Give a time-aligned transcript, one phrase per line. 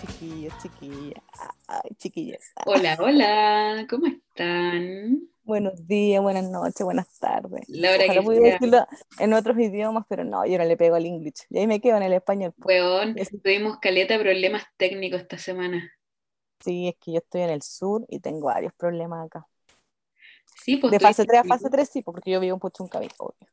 [0.00, 1.22] chiquillos, chiquillas.
[1.98, 2.52] Chiquillas.
[2.66, 5.28] Hola, hola, ¿cómo están?
[5.42, 7.68] Buenos días, buenas noches, buenas tardes.
[7.68, 8.86] La hora Ojalá que pudiera decirlo
[9.18, 11.46] en otros idiomas, pero no, yo no le pego al inglés.
[11.50, 12.54] Y ahí me quedo en el español.
[12.58, 15.92] Weón, tuvimos caleta de problemas técnicos esta semana.
[16.60, 19.46] Sí, es que yo estoy en el sur y tengo varios problemas acá.
[20.62, 20.92] Sí, pues.
[20.92, 21.70] De fase tuviste 3 a fase frío.
[21.72, 23.48] 3 sí, po, porque yo vivo en Puchuncaví, obvio.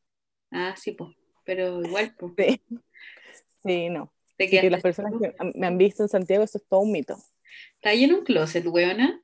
[0.52, 1.16] Ah, sí, pues.
[1.43, 2.34] Pero igual, pues.
[2.38, 2.61] Sí.
[3.64, 4.11] Sí, no.
[4.39, 7.18] Así que las personas que me han visto en Santiago, eso es todo un mito.
[7.75, 9.23] Está ahí en un closet, weona.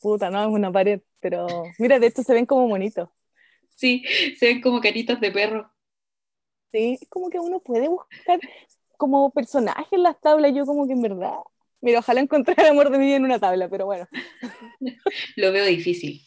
[0.00, 1.46] Puta, no, es una pared, pero
[1.78, 3.08] mira, de hecho se ven como bonitos.
[3.76, 4.04] Sí,
[4.38, 5.70] se ven como caritas de perro.
[6.72, 8.40] Sí, es como que uno puede buscar
[8.96, 11.34] como personaje en las tablas, yo como que en verdad.
[11.80, 14.08] Mira, ojalá encontrar el amor de mi vida en una tabla, pero bueno,
[15.36, 16.22] Lo veo difícil.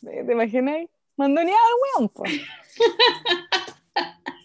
[0.00, 0.88] ¿te te imaginas?
[1.16, 2.32] Mandoneado al weón, pues.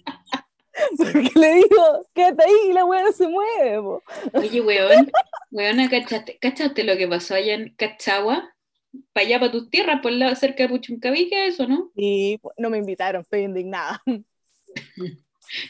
[0.97, 4.03] Porque le digo, quédate ahí y la weá se mueve, po.
[4.33, 5.11] Oye, weón,
[5.52, 8.53] weona, ¿cachaste, ¿cachaste lo que pasó allá en Cachagua?
[9.14, 11.92] Para allá, para tus tierras, por la, cerca de Puchuncaví, ¿qué es eso, no?
[11.95, 14.02] Y no me invitaron, estoy indignada.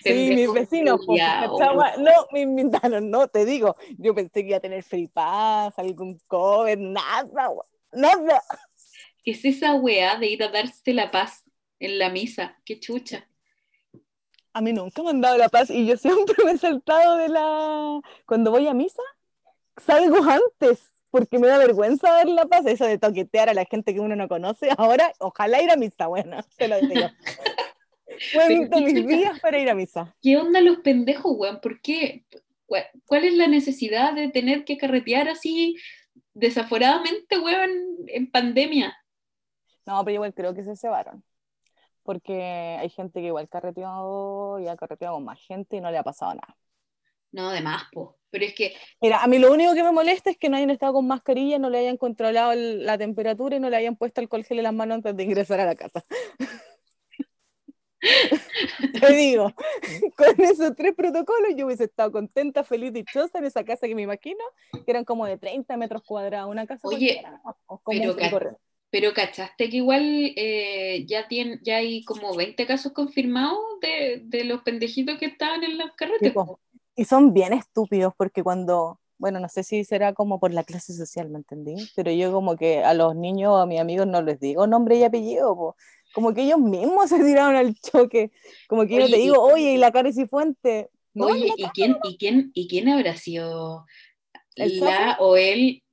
[0.01, 1.97] Sí, mis vecinos, pues, culiao, ¿cachagua?
[1.97, 6.19] no me invitaron, no, te digo, yo pensé que iba a tener free pass, algún
[6.27, 8.41] cover, nada, we- nada.
[9.23, 11.43] ¿Qué es esa weá de ir a darse la paz
[11.79, 12.59] en la misa?
[12.65, 13.27] Qué chucha.
[14.57, 17.29] A mí nunca me han dado la paz y yo siempre me he saltado de
[17.29, 18.01] la...
[18.25, 19.03] Cuando voy a misa,
[19.85, 23.93] salgo antes porque me da vergüenza dar la paz, eso de toquetear a la gente
[23.93, 24.69] que uno no conoce.
[24.75, 27.07] Ahora, ojalá ir a misa, bueno, te lo digo.
[28.33, 30.15] Cuento mis días para ir a misa.
[30.23, 31.61] ¿Qué onda los pendejos, weón?
[31.61, 32.25] ¿Por qué?
[32.65, 35.77] ¿Cuál, cuál es la necesidad de tener que carretear así
[36.33, 37.69] desaforadamente, weón,
[38.07, 38.97] en pandemia?
[39.85, 41.23] No, pero igual creo que se cebaron.
[42.07, 45.97] Porque hay gente que igual carreteó y ha carreteado con más gente y no le
[45.97, 46.55] ha pasado nada.
[47.33, 48.15] No, de más, po.
[48.31, 50.69] Pero es que, Mira, a mí lo único que me molesta es que no hayan
[50.69, 54.21] estado con mascarilla, no le hayan controlado el- la temperatura y no le hayan puesto
[54.21, 56.05] alcohol gel en las manos antes de ingresar a la casa.
[59.01, 59.53] Te digo,
[60.17, 64.03] con esos tres protocolos yo hubiese estado contenta, feliz, dichosa en esa casa que me
[64.03, 64.39] imagino,
[64.71, 67.21] que eran como de 30 metros cuadrados, una casa Oye,
[67.83, 68.57] como pero.
[68.89, 74.43] Pero ¿cachaste que igual eh, ya, tiene, ya hay como 20 casos confirmados de, de
[74.45, 76.33] los pendejitos que estaban en los carretes?
[76.95, 80.93] Y son bien estúpidos porque cuando, bueno, no sé si será como por la clase
[80.93, 81.75] social, ¿me entendí?
[81.95, 84.95] Pero yo como que a los niños o a mis amigos no les digo nombre
[84.97, 85.75] y apellido, po.
[86.13, 88.31] como que ellos mismos se tiraron al choque,
[88.67, 90.89] como que yo te y- digo, oye, y la cara y fuente.
[91.13, 93.85] No, Oye, ¿y quién, y, quién, ¿y quién habrá sido
[94.55, 95.83] ¿El la o el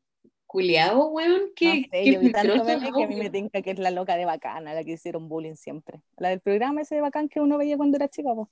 [0.54, 3.60] culiao, weón, que, no sé, que yo vi tanto meme que a mí me tinca
[3.60, 6.00] que es la loca de bacana, la que hicieron bullying siempre.
[6.16, 8.48] La del programa ese de bacán que uno veía cuando era chica, po.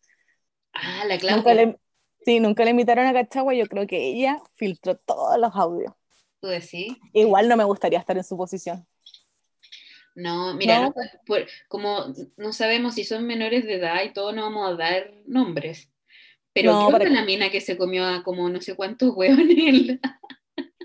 [0.75, 1.79] Ah, la Nunca Claudia, le,
[2.25, 5.93] sí, nunca le invitaron a Cachagua, yo creo que ella filtró todos los audios.
[6.41, 6.97] tú decís.
[7.13, 8.85] Igual no me gustaría estar en su posición.
[10.15, 10.95] No, mira, No.
[11.27, 15.13] por- como no sabemos si son menores de edad y todo, no vamos a dar
[15.27, 15.91] nombres.
[16.53, 20.01] Pero No, ¿qué onda la mina que se comió a como no sé cuántos hueones?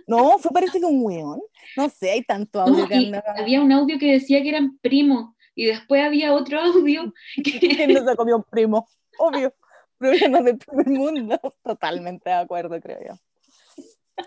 [0.07, 1.41] No, fue parece que un weón.
[1.75, 3.23] No sé, hay tanto audio No, que anda.
[3.37, 7.13] había un audio que decía que eran primos y después había otro audio
[7.43, 8.87] que ¿Quién no se comió un primo?
[9.19, 9.53] Obvio.
[9.97, 11.39] Problemas del primer mundo.
[11.63, 14.23] Totalmente de acuerdo, creo yo.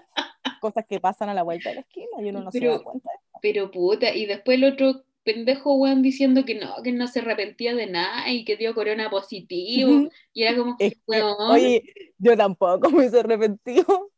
[0.61, 2.83] Cosas que pasan a la vuelta de la esquina y uno no se Pero- da
[2.85, 3.11] cuenta.
[3.41, 7.75] pero puta, y después el otro pendejo weón diciendo que no, que no se arrepentía
[7.75, 10.09] de nada y que dio corona positivo.
[10.33, 11.83] Y era como, Es que, oye,
[12.19, 14.11] yo tampoco me hice arrepentido.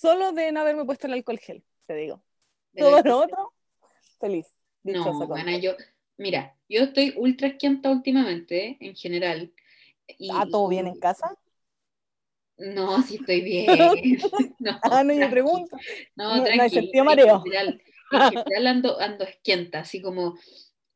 [0.00, 2.22] Solo de no haberme puesto el alcohol gel, te digo.
[2.72, 3.54] de Todo lo otro,
[4.20, 4.46] feliz.
[4.82, 5.72] No, bueno, yo,
[6.16, 9.52] mira, yo estoy ultra esquienta últimamente, en general.
[10.18, 11.36] Y, ¿Ah, todo bien en casa?
[12.58, 13.90] No, sí estoy bien.
[14.60, 15.76] No, Ah, no, yo pregunto.
[16.16, 17.42] No, no- no hay tranqui, sentido en mareo.
[17.42, 20.38] general, en general ando, ando esquienta, así como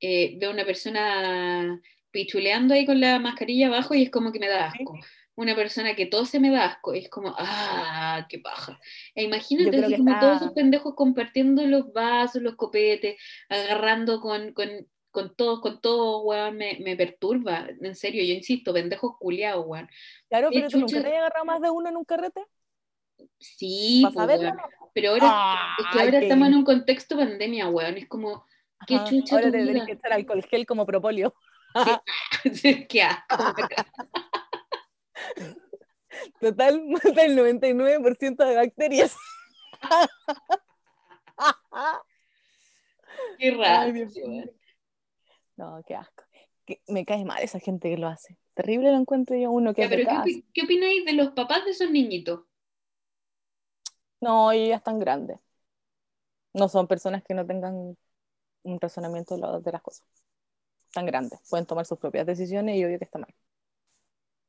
[0.01, 1.81] eh, veo una persona
[2.11, 4.95] pichuleando ahí con la mascarilla abajo y es como que me da asco.
[5.37, 8.79] Una persona que todo se me da asco, y es como, ah, qué paja.
[9.15, 14.53] E imagínate así como está- todos esos pendejos compartiendo los vasos, los copetes, agarrando con,
[14.53, 14.69] con,
[15.11, 17.67] con todos, con todo, weón, me, me perturba.
[17.81, 19.89] En serio, yo insisto, pendejos culiados, weón.
[20.29, 22.45] Claro, ¿Qué pero tú nunca te has agarrado más de uno en un carrete.
[23.39, 24.05] Sí.
[24.93, 27.97] Pero ahora es que ahora estamos en un contexto pandemia, weón.
[27.97, 28.45] Es como,
[28.87, 29.87] qué Ajá, chucha Ahora tu te vida.
[29.87, 31.35] que echar alcohol gel como propolio.
[32.89, 33.55] qué asco.
[36.41, 39.17] Total, mata el 99% de bacterias.
[43.39, 43.93] Qué raro.
[43.93, 44.45] Mío.
[45.57, 46.25] No, qué asco.
[46.65, 48.39] que me cae mal esa gente que lo hace.
[48.55, 50.09] Terrible lo encuentro yo uno que Ya, pero
[50.53, 52.45] ¿qué, opináis de los papás de esos niñitos?
[54.21, 55.39] No, ellos ya están grandes.
[56.53, 57.97] No son personas que no tengan
[58.63, 60.07] un razonamiento de, las cosas.
[60.87, 61.41] Están grandes.
[61.51, 63.35] Pueden tomar sus propias decisiones y obvio que está mal.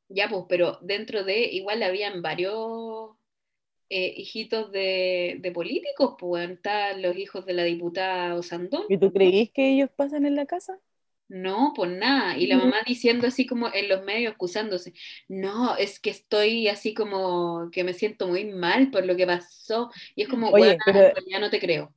[0.10, 3.12] Ya, pues, pero dentro de, igual habían varios
[3.90, 8.84] eh, hijitos de, de políticos, pues, están los hijos de la diputada Osandón.
[8.88, 10.80] ¿Y tú creís que ellos pasan en la casa?
[11.28, 12.38] No, pues nada.
[12.38, 12.66] Y la Ujú.
[12.68, 14.94] mamá diciendo así como en los medios, excusándose.
[15.28, 19.92] No, es que estoy así como que me siento muy mal por lo que pasó.
[20.16, 21.94] Y es como, Oye, pero- ya no te creo.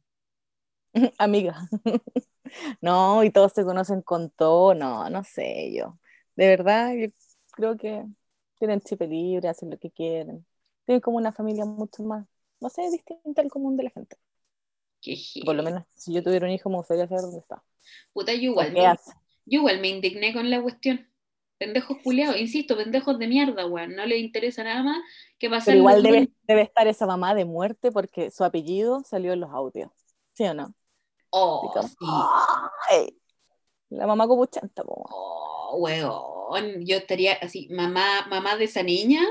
[1.18, 1.54] Amiga.
[2.82, 4.74] No, y todos se conocen con todo.
[4.74, 5.98] No, no sé yo.
[6.36, 7.06] De verdad, yo
[7.58, 8.04] creo que
[8.58, 10.46] tienen chip libre, hacen lo que quieren.
[10.86, 12.24] Tienen como una familia mucho más,
[12.60, 14.16] no sé, distinta al común de la gente.
[15.02, 17.62] Qué Por lo menos, si yo tuviera un hijo, me gustaría saber dónde está.
[18.12, 21.08] Puta, yo igual, me, yo igual me indigné con la cuestión.
[21.58, 23.96] Pendejos culiados, insisto, pendejos de mierda, weón.
[23.96, 24.98] No les interesa nada más
[25.38, 29.32] que pasar Pero igual debe, debe estar esa mamá de muerte porque su apellido salió
[29.32, 29.90] en los audios.
[30.34, 30.72] ¿Sí o no?
[31.30, 33.18] Oh, sí.
[33.90, 35.04] La mamá copuchanta, po.
[35.10, 36.84] Oh, weón.
[36.84, 39.22] Yo estaría así, mamá, mamá de esa niña.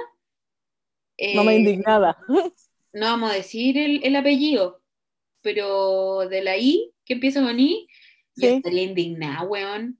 [1.17, 2.17] eh, Mamá indignada.
[2.93, 4.81] no vamos a decir el, el apellido,
[5.41, 7.87] pero de la I, que empieza con I,
[8.35, 9.99] yo estaría indignada, weón.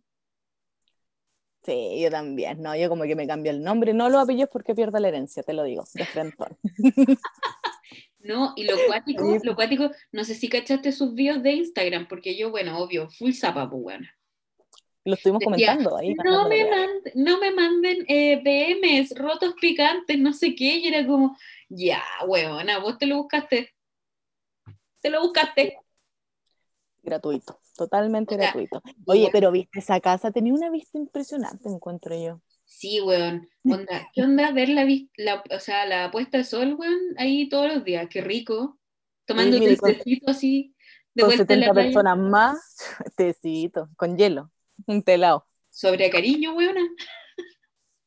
[1.63, 2.61] Sí, yo también.
[2.61, 5.43] No, yo como que me cambio el nombre, no los apellidos porque pierdo la herencia,
[5.43, 6.45] te lo digo, de frente.
[8.19, 12.35] No, y lo cuático, lo cuático, no sé si cachaste sus videos de Instagram, porque
[12.37, 14.07] yo, bueno, obvio, full zapa, pues, weón.
[15.07, 16.13] Lo estuvimos comentando ahí.
[16.25, 21.07] No me, mand- no me manden eh, DMs, rotos picantes, no sé qué, y era
[21.07, 21.37] como,
[21.69, 23.73] ya, weona, vos te lo buscaste.
[24.99, 25.77] Te lo buscaste.
[27.03, 28.81] Gratuito, totalmente O sea, gratuito.
[29.05, 32.41] Oye, pero viste esa casa, tenía una vista impresionante, encuentro yo.
[32.65, 33.47] Sí, weón.
[33.63, 37.73] Onda, ¿qué onda ver la, la, o sea, la puesta de sol, weón, ahí todos
[37.73, 38.07] los días?
[38.09, 38.77] Qué rico.
[39.25, 40.75] Tomando un y con- tecito así,
[41.13, 41.87] de Con vuelta en la 70 playa.
[41.93, 42.77] personas más,
[43.15, 44.51] tecito, con hielo,
[44.85, 45.45] un telado.
[45.69, 46.81] Sobre cariño, weona.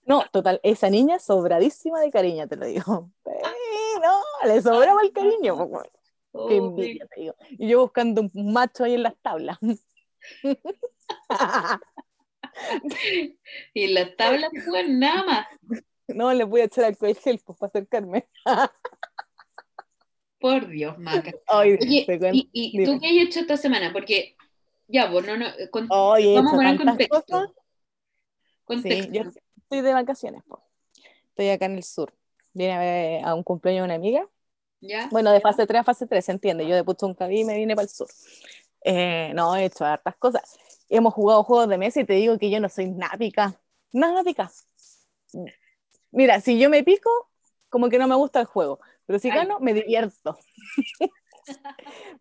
[0.04, 3.10] No, total, esa niña sobradísima de cariño, te lo digo.
[3.24, 5.54] Sí, no, le sobraba el cariño.
[5.54, 5.84] weón.
[5.84, 6.00] Qué
[6.32, 7.34] Oh, envidia, te digo.
[7.50, 9.58] Y yo buscando un macho ahí en las tablas.
[13.72, 15.46] Y en las tablas, weón, nada más.
[16.08, 18.28] No, le voy a echar alcohol gel pues, para acercarme.
[20.40, 21.32] Por Dios, maca.
[21.48, 21.78] Oye.
[22.32, 23.92] ¿y, tú qué has hecho esta semana?
[23.92, 24.36] Porque,
[24.90, 25.84] ya, pues, no, no, con-
[26.18, 27.22] he vamos a poner contexto.
[27.22, 27.50] cosas.
[27.50, 27.56] Sí,
[28.64, 29.12] contexto.
[29.12, 29.22] yo
[29.56, 30.62] estoy de vacaciones, po.
[31.30, 32.12] Estoy acá en el sur.
[32.52, 34.28] Vine a, ver a un cumpleaños de una amiga.
[34.80, 35.08] ¿Ya?
[35.10, 36.66] Bueno, de fase 3 a fase 3, se entiende.
[36.66, 38.08] Yo de Puchuncaví me vine para el sur.
[38.82, 40.58] Eh, no, he hecho hartas cosas.
[40.88, 43.60] Hemos jugado juegos de mesa y te digo que yo no soy nada pica.
[43.92, 44.50] Nada pica.
[46.10, 47.10] Mira, si yo me pico,
[47.68, 48.80] como que no me gusta el juego.
[49.06, 49.38] Pero si Ay.
[49.38, 50.38] gano, me divierto.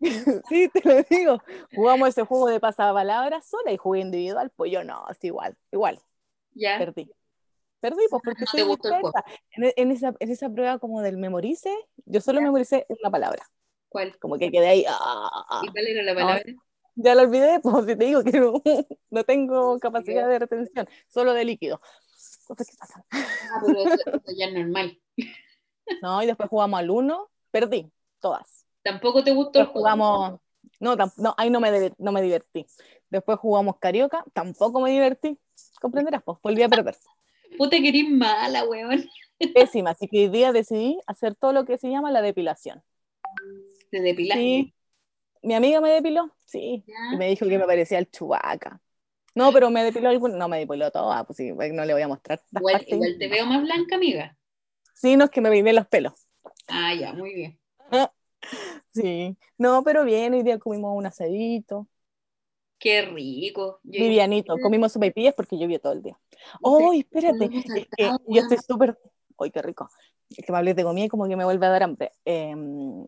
[0.48, 1.38] sí, te lo digo.
[1.74, 4.50] Jugamos ese juego de pasapalabras sola y jugué individual.
[4.54, 6.00] Pues yo no, es igual, igual.
[6.54, 6.78] ¿Ya?
[6.78, 7.10] Perdí.
[7.80, 9.24] Perdí, pues porque No soy dispersa.
[9.52, 11.74] En, en esa, en esa prueba como del memorice,
[12.04, 13.48] yo solo memoricé una palabra.
[13.88, 14.18] ¿Cuál?
[14.18, 14.84] Como que quedé ahí.
[14.88, 15.62] ah, ah.
[15.64, 16.44] ¿Y cuál era la palabra?
[17.02, 18.52] Ya lo olvidé, pues si te digo que no,
[19.10, 21.80] no tengo capacidad de retención, solo de líquido.
[22.46, 23.04] Cosas que pasan.
[23.10, 25.00] Ah, pero eso, eso ya es normal.
[26.02, 28.59] No, y después jugamos al uno, perdí, todas.
[28.82, 30.40] ¿Tampoco te gustó el Después jugamos,
[30.80, 32.66] no, no ahí no me, no me divertí.
[33.10, 35.38] Después jugamos carioca, tampoco me divertí.
[35.80, 36.96] Comprenderás, pues volví a perder.
[37.58, 39.04] Puta que eres mala, weón.
[39.54, 42.82] Pésima, así que hoy día decidí hacer todo lo que se llama la depilación.
[43.90, 44.42] Te depilaste.
[44.42, 44.74] Sí,
[45.42, 47.14] mi amiga me depiló, sí, Ya.
[47.14, 48.80] y me dijo que me parecía el chubaca.
[49.34, 52.08] No, pero me depiló algún, no me depiló toda, pues sí, no le voy a
[52.08, 54.36] mostrar Igual, te veo más blanca, amiga.
[54.94, 56.12] Sí, no es que me peiné los pelos.
[56.68, 57.58] Ah, ya, muy bien.
[58.92, 61.86] Sí, no, pero bien, hoy día comimos un asadito,
[62.80, 63.78] Qué rico.
[63.84, 66.18] Yo- livianito, comimos sopaipillas porque llovió todo el día.
[66.62, 67.50] ¡Oh, espérate!
[67.76, 68.98] Es que yo estoy súper...
[69.38, 69.90] ¡Ay, qué rico!
[70.30, 72.12] Es que me hablé de comida y como que me vuelve a dar hambre.
[72.24, 73.06] Em,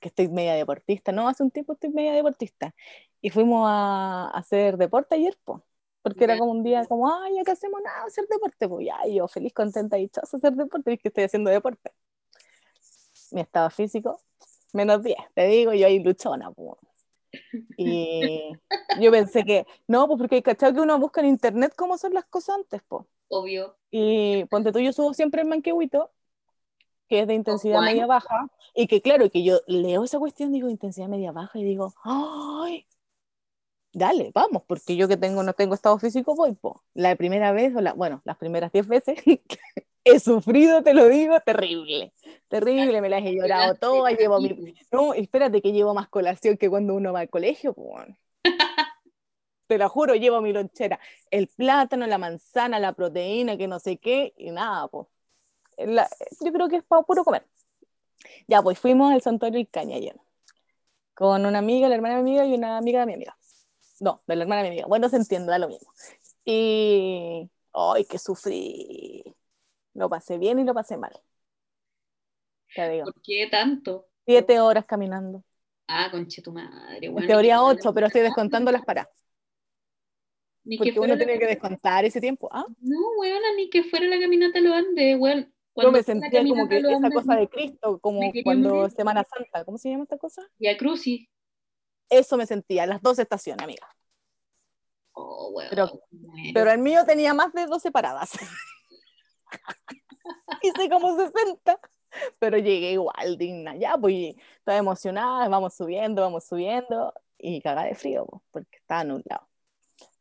[0.00, 1.28] que estoy media deportista, ¿no?
[1.28, 2.74] Hace un tiempo estoy media deportista.
[3.20, 5.62] Y fuimos a, a hacer deporte ayer, pues.
[6.02, 8.68] Porque era como un día como, ay, que hacemos nada, hacer deporte.
[8.68, 11.92] Pues ya, yo feliz, contenta y dichosa hacer deporte, y es que estoy haciendo deporte.
[13.32, 14.20] Mi estado físico,
[14.72, 16.76] menos 10, te digo, yo ahí luchona, pues.
[17.76, 18.52] Y
[19.00, 22.24] yo pensé que, no, pues porque cachado que uno busca en internet cómo son las
[22.26, 23.06] cosas antes, pues.
[23.28, 23.76] Obvio.
[23.90, 26.10] Y ponte tú, yo subo siempre el manquehuito,
[27.08, 30.68] que es de intensidad media baja, y que claro, que yo leo esa cuestión, digo
[30.68, 32.86] intensidad media baja, y digo, ¡ay!
[33.92, 36.82] dale, vamos, porque yo que tengo, no tengo estado físico, voy, po.
[36.94, 39.18] La primera vez, o la, bueno, las primeras diez veces,
[40.04, 42.12] he sufrido, te lo digo, terrible,
[42.48, 44.74] terrible, me las he llorado todas, llevo mi...
[44.90, 48.08] No, espérate que llevo más colación que cuando uno va al colegio, pues.
[49.66, 50.98] te lo juro, llevo mi lonchera,
[51.30, 55.06] el plátano, la manzana, la proteína, que no sé qué, y nada, pues.
[55.78, 57.46] yo creo que es para puro comer.
[58.48, 60.16] Ya, pues fuimos al santuario del Caña ayer,
[61.14, 63.36] con una amiga, la hermana de mi amiga y una amiga de mi amiga.
[64.00, 64.88] No, de la hermana de mi amiga.
[64.88, 65.92] Bueno, se entiende, da lo mismo.
[66.44, 67.50] Y.
[67.72, 69.22] ¡Ay, que sufrí!
[69.94, 71.12] Lo pasé bien y lo pasé mal.
[72.74, 73.04] Te digo.
[73.04, 74.06] ¿Por qué tanto?
[74.24, 75.44] Siete horas caminando.
[75.86, 77.06] Ah, conche tu madre.
[77.06, 79.10] en teoría ocho, pero estoy descontando las paradas.
[80.62, 82.48] Porque uno tiene que descontar ese tiempo.
[82.52, 82.64] ¿Ah?
[82.80, 85.52] No, weón, ni que fuera la caminata lo ande, weón.
[85.76, 89.90] Yo me sentía como que esa cosa de Cristo, como cuando Semana Santa, ¿cómo se
[89.90, 90.42] llama esta cosa?
[90.58, 91.28] Y a Crucis.
[92.08, 93.86] Eso me sentía, las dos estaciones, amiga.
[95.12, 95.70] Oh, bueno,
[96.54, 98.30] pero, el mío tenía más de 12 paradas.
[100.62, 101.78] Hice como 60,
[102.38, 103.76] pero llegué igual, digna.
[103.76, 109.48] Ya, pues, estaba emocionada, vamos subiendo, vamos subiendo, y cagada de frío, porque estaba nublado.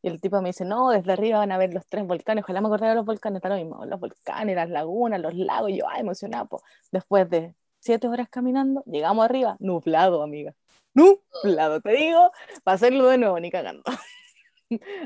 [0.01, 2.61] Y el tipo me dice, no, desde arriba van a ver los tres volcanes, ojalá
[2.61, 5.87] me acordara de los volcanes, está lo mismo, los volcanes, las lagunas, los lagos, yo,
[5.89, 6.47] ay, emocionada.
[6.91, 10.55] Después de siete horas caminando, llegamos arriba, nublado, amiga
[11.43, 12.31] lado te digo,
[12.63, 13.83] para hacerlo de nuevo, ni cagando.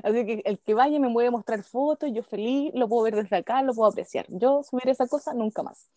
[0.03, 3.37] Así que el que vaya me puede mostrar fotos, yo feliz, lo puedo ver desde
[3.37, 4.25] acá, lo puedo apreciar.
[4.29, 5.89] Yo subir esa cosa nunca más.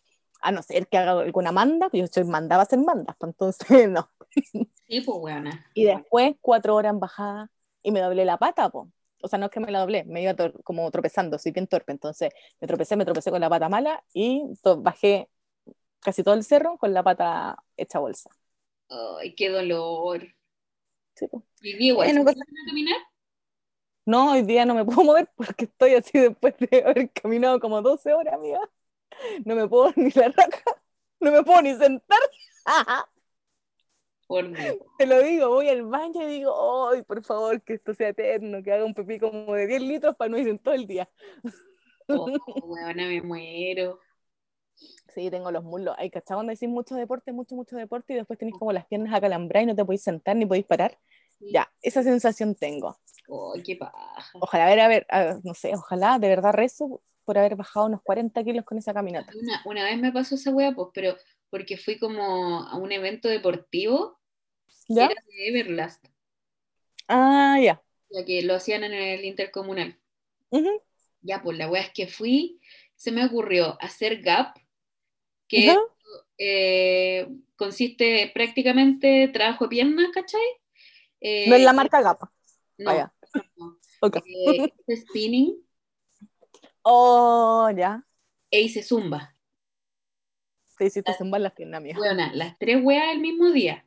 [0.42, 3.68] A no ser que haga alguna manda, yo soy mandaba a hacer mandas, pues entonces
[3.90, 4.10] no.
[4.30, 5.66] Sí, pues buena.
[5.74, 7.50] Y después cuatro horas en bajada
[7.82, 8.88] y me doblé la pata, pues.
[9.22, 11.90] O sea, no es que me la doblé, me iba como tropezando, soy bien torpe.
[11.90, 14.42] Entonces me tropecé, me tropecé con la pata mala y
[14.78, 15.28] bajé
[16.00, 18.30] casi todo el cerro con la pata hecha bolsa.
[18.88, 20.22] Ay, qué dolor.
[21.14, 21.42] Sí, pues.
[21.62, 22.98] ¿Y igual bueno, pues, caminar?
[24.06, 27.82] No, hoy día no me puedo mover porque estoy así después de haber caminado como
[27.82, 28.60] 12 horas, amiga.
[29.44, 30.62] No me puedo ni la raca,
[31.20, 32.18] no me puedo ni sentar.
[34.28, 34.76] Por Dios.
[34.98, 38.62] Te lo digo, voy al baño y digo, ay, por favor, que esto sea eterno,
[38.62, 41.08] que haga un pepí como de 10 litros para no ir en todo el día.
[42.08, 42.30] Oh,
[42.64, 43.98] buena, me muero.
[45.14, 45.96] Sí, tengo los muslos.
[45.98, 46.36] Hay ¿cachai?
[46.36, 49.66] Cuando decís mucho deporte, mucho, mucho deporte y después tenéis como las piernas acalambradas y
[49.66, 50.96] no te podéis sentar ni podéis parar.
[51.40, 52.98] Ya, esa sensación tengo.
[53.54, 54.30] ¡Ay, qué paja!
[54.34, 58.02] Ojalá, a ver, a ver, no sé, ojalá, de verdad rezo por haber bajado unos
[58.02, 59.32] 40 kilos con esa caminata.
[59.34, 61.16] Una, una vez me pasó esa wea, pues, pero
[61.50, 64.18] porque fui como a un evento deportivo
[64.88, 65.06] ¿Ya?
[65.06, 66.06] era de Everlast.
[67.08, 67.82] Ah, ya.
[68.10, 69.98] Ya que lo hacían en el intercomunal.
[71.20, 72.60] Ya, pues la wea es que fui,
[72.94, 74.56] se me ocurrió hacer gap
[75.48, 75.76] que
[76.38, 80.40] eh, consiste prácticamente trabajo de piernas, ¿cachai?
[81.20, 82.32] no es la eh, marca Gapa.
[82.78, 83.12] No,
[84.02, 84.10] ah,
[84.88, 85.56] eh, spinning.
[86.82, 88.04] Oh, ya.
[88.50, 89.34] E hice zumba.
[90.78, 91.96] Sí, hiciste zumba en las piernas mías.
[91.98, 93.84] Bueno, las tres weas el mismo día.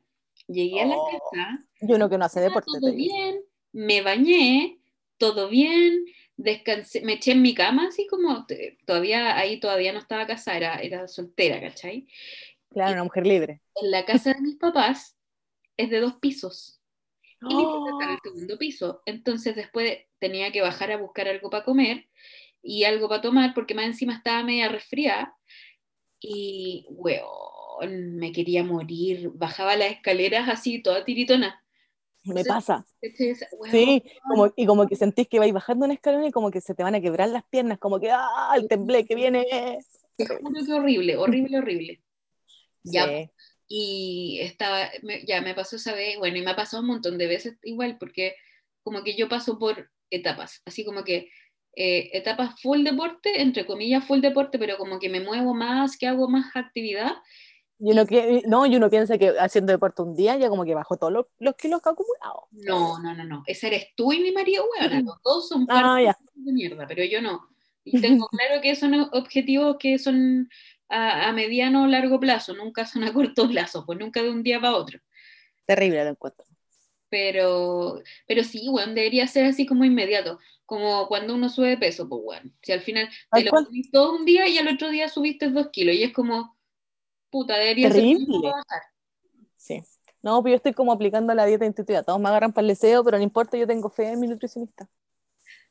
[0.47, 1.07] Llegué a la oh.
[1.07, 1.65] casa.
[1.81, 2.67] Yo no que no hace deporte.
[2.79, 3.41] Todo bien,
[3.71, 4.79] me bañé,
[5.17, 6.05] todo bien,
[6.39, 8.45] descansé, me eché en mi cama, así como
[8.85, 12.07] todavía ahí todavía no estaba casada, era, soltera, ¿cachai?
[12.69, 13.61] Claro, una mujer libre.
[13.75, 15.17] En la casa de mis papás
[15.77, 16.78] es de dos pisos.
[17.41, 18.19] Y en el ¡Oh!
[18.21, 19.01] segundo piso.
[19.05, 22.09] Entonces después tenía que bajar a buscar algo para comer
[22.61, 25.35] y algo para tomar, porque más encima estaba media resfriada.
[26.19, 29.31] Y, weón, me quería morir.
[29.33, 31.63] Bajaba las escaleras así, toda tiritona
[32.23, 32.85] me pasa.
[33.71, 36.75] Sí, como, y como que sentís que vais bajando una escalera y como que se
[36.75, 39.45] te van a quebrar las piernas, como que, ¡ah, el temblé que viene!
[40.15, 42.03] Te juro que horrible, horrible, horrible.
[42.83, 43.07] Ya,
[43.69, 44.89] y estaba,
[45.25, 47.97] ya me pasó esa vez, bueno, y me ha pasado un montón de veces igual,
[47.99, 48.35] porque
[48.81, 51.29] como que yo paso por etapas, así como que
[51.75, 56.07] eh, etapas full deporte, entre comillas full deporte, pero como que me muevo más, que
[56.07, 57.13] hago más actividad,
[57.81, 60.75] y uno, que, no, y uno piensa que haciendo deporte un día ya como que
[60.75, 62.47] bajó todos los, kilos que ha acumulado.
[62.51, 63.43] No, no, no, no.
[63.47, 65.05] Ese eres tú y mi marido, weón.
[65.23, 65.97] todos son ah,
[66.35, 67.47] de mierda, pero yo no.
[67.85, 70.49] Y tengo claro que son objetivos que son
[70.89, 74.59] a, mediano o largo plazo, nunca son a corto plazo, pues nunca de un día
[74.59, 74.99] para otro.
[75.65, 76.45] Terrible el encuentro.
[77.09, 82.07] Pero, pero sí, weón, debería ser así como inmediato, como cuando uno sube de peso,
[82.07, 82.55] pues weón.
[82.61, 85.69] Si al final te lo subiste todo un día y al otro día subiste dos
[85.71, 86.57] kilos y es como
[87.29, 88.25] puta, debería Terrible.
[88.25, 88.81] ser
[89.57, 89.83] Sí.
[90.21, 92.03] No, pues yo estoy como aplicando la dieta intuitiva.
[92.03, 94.89] Todos me agarran para el deseo, pero no importa, yo tengo fe en mi nutricionista.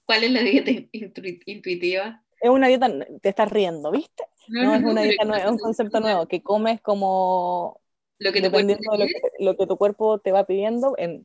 [0.04, 0.70] ¿Cuál es la dieta
[1.46, 2.24] intuitiva?
[2.40, 2.88] Es una dieta,
[3.20, 4.24] te estás riendo, ¿viste?
[4.48, 7.80] No, es una dieta nueva, es un concepto nuevo, que comes como
[8.18, 10.94] lo que dependiendo de lo que, lo que, tu cuerpo te va pidiendo.
[10.98, 11.24] En,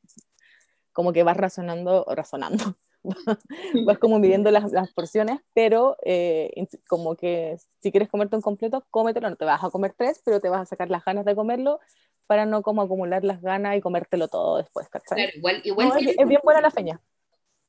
[0.93, 2.77] como que vas razonando, razonando,
[3.85, 6.51] vas como midiendo las, las porciones, pero eh,
[6.87, 10.39] como que si quieres comerte un completo, cómetelo, no te vas a comer tres, pero
[10.39, 11.79] te vas a sacar las ganas de comerlo
[12.27, 15.17] para no como acumular las ganas y comértelo todo después, ¿cachai?
[15.17, 17.01] Claro, igual, igual, No, es, es bien buena la feña.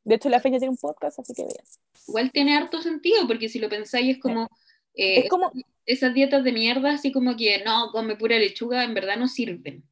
[0.04, 1.56] De hecho, la feña tiene un podcast, así que bien.
[2.06, 4.48] igual tiene harto sentido, porque si lo pensáis es como,
[4.94, 5.52] eh, Es como,
[5.86, 9.84] esas dietas de mierda, así como que no, come pura lechuga, en verdad no sirven.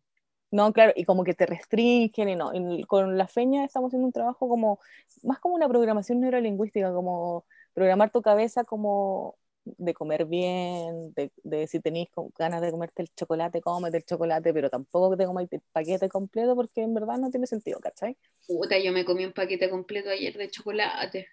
[0.50, 2.52] no, claro, y como que te restringen y no.
[2.88, 4.78] Con la feña estamos haciendo un trabajo como,
[5.22, 11.66] más como una programación neurolingüística, como programar tu cabeza como de comer bien, de, de
[11.68, 15.62] si tenéis ganas de comerte el chocolate, cómete el chocolate, pero tampoco te comáis el
[15.72, 18.16] paquete completo porque en verdad no tiene sentido, ¿cachai?
[18.46, 21.28] Puta, yo me comí un paquete completo ayer de chocolate.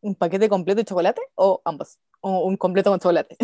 [0.00, 1.98] ¿Un paquete completo de chocolate o ambos?
[2.26, 3.36] O un completo con chocolate.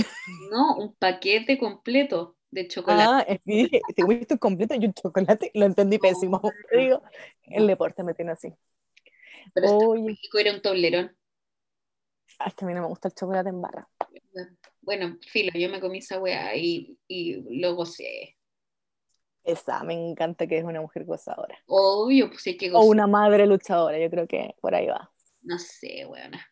[0.51, 3.03] No, un paquete completo de chocolate.
[3.13, 6.41] Ah, es que dije, te comiste un completo y un chocolate, lo entendí pésimo.
[6.73, 7.03] Digo,
[7.43, 8.53] el deporte me tiene así.
[9.55, 11.17] Pero Oye, rico, era un tablerón.
[12.39, 13.89] ah, es que a mí no me gusta el chocolate en barra.
[14.81, 18.37] Bueno, filo, yo me comí esa weá y, y lo gocé.
[19.45, 21.59] Esa, me encanta que es una mujer gozadora.
[21.67, 22.91] Obvio, pues hay que O gozar.
[22.91, 25.11] una madre luchadora, yo creo que por ahí va.
[25.43, 26.47] No sé, weona.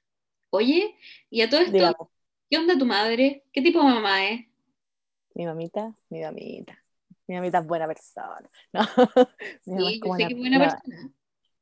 [0.51, 0.97] Oye,
[1.31, 2.09] y a todo esto, Digamos,
[2.51, 3.45] ¿qué onda tu madre?
[3.53, 4.47] ¿Qué tipo de mamá es?
[5.35, 6.75] mi mamita, mi mamita.
[7.27, 8.51] Mi mamita es buena persona.
[8.73, 8.83] No,
[9.67, 11.13] mi mamá Sí, es yo sé la, que es buena persona.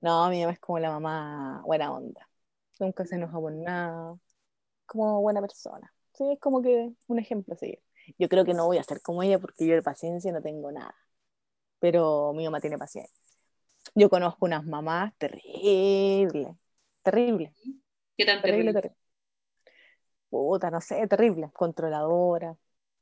[0.00, 2.28] no, mi mamá es como la mamá buena onda.
[2.80, 4.16] Nunca se enoja por nada.
[4.86, 5.92] Como buena persona.
[6.14, 7.80] Sí, es como que un ejemplo a seguir.
[8.18, 10.72] Yo creo que no voy a ser como ella porque yo de paciencia no tengo
[10.72, 10.94] nada.
[11.80, 13.14] Pero mi mamá tiene paciencia.
[13.94, 16.48] Yo conozco unas mamás terribles.
[17.02, 17.52] Terribles.
[18.16, 18.72] ¿Qué tan Terrible, terrible?
[18.74, 18.98] terrible.
[20.36, 21.50] Puta, no sé, terrible.
[21.52, 22.56] Controladora,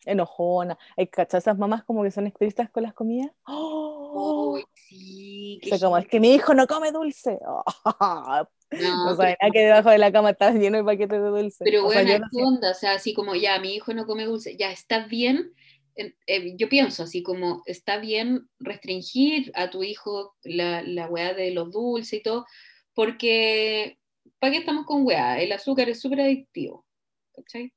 [0.04, 0.78] enojona.
[0.96, 3.32] Hay cachas esas mamás como que son estrictas con las comidas.
[3.46, 4.62] ¡Oh!
[4.74, 7.38] Sí, O sea, como es que mi hijo no come dulce.
[7.46, 7.64] ¡Oh!
[8.76, 11.64] No, pero, nada que debajo de la cama está lleno de paquetes de dulce.
[11.64, 12.44] pero O sea, bueno, yo no ¿qué sé.
[12.44, 12.70] onda?
[12.72, 15.52] O sea, así como ya, mi hijo no come dulce, ya está bien.
[15.96, 21.34] en- eh, yo pienso así como está bien restringir a tu hijo la, la weá
[21.34, 22.46] de los dulces y todo,
[22.94, 23.98] porque
[24.40, 25.40] ¿para qué estamos con weá?
[25.40, 26.84] El azúcar es súper adictivo.
[27.34, 27.72] ¿Cachai?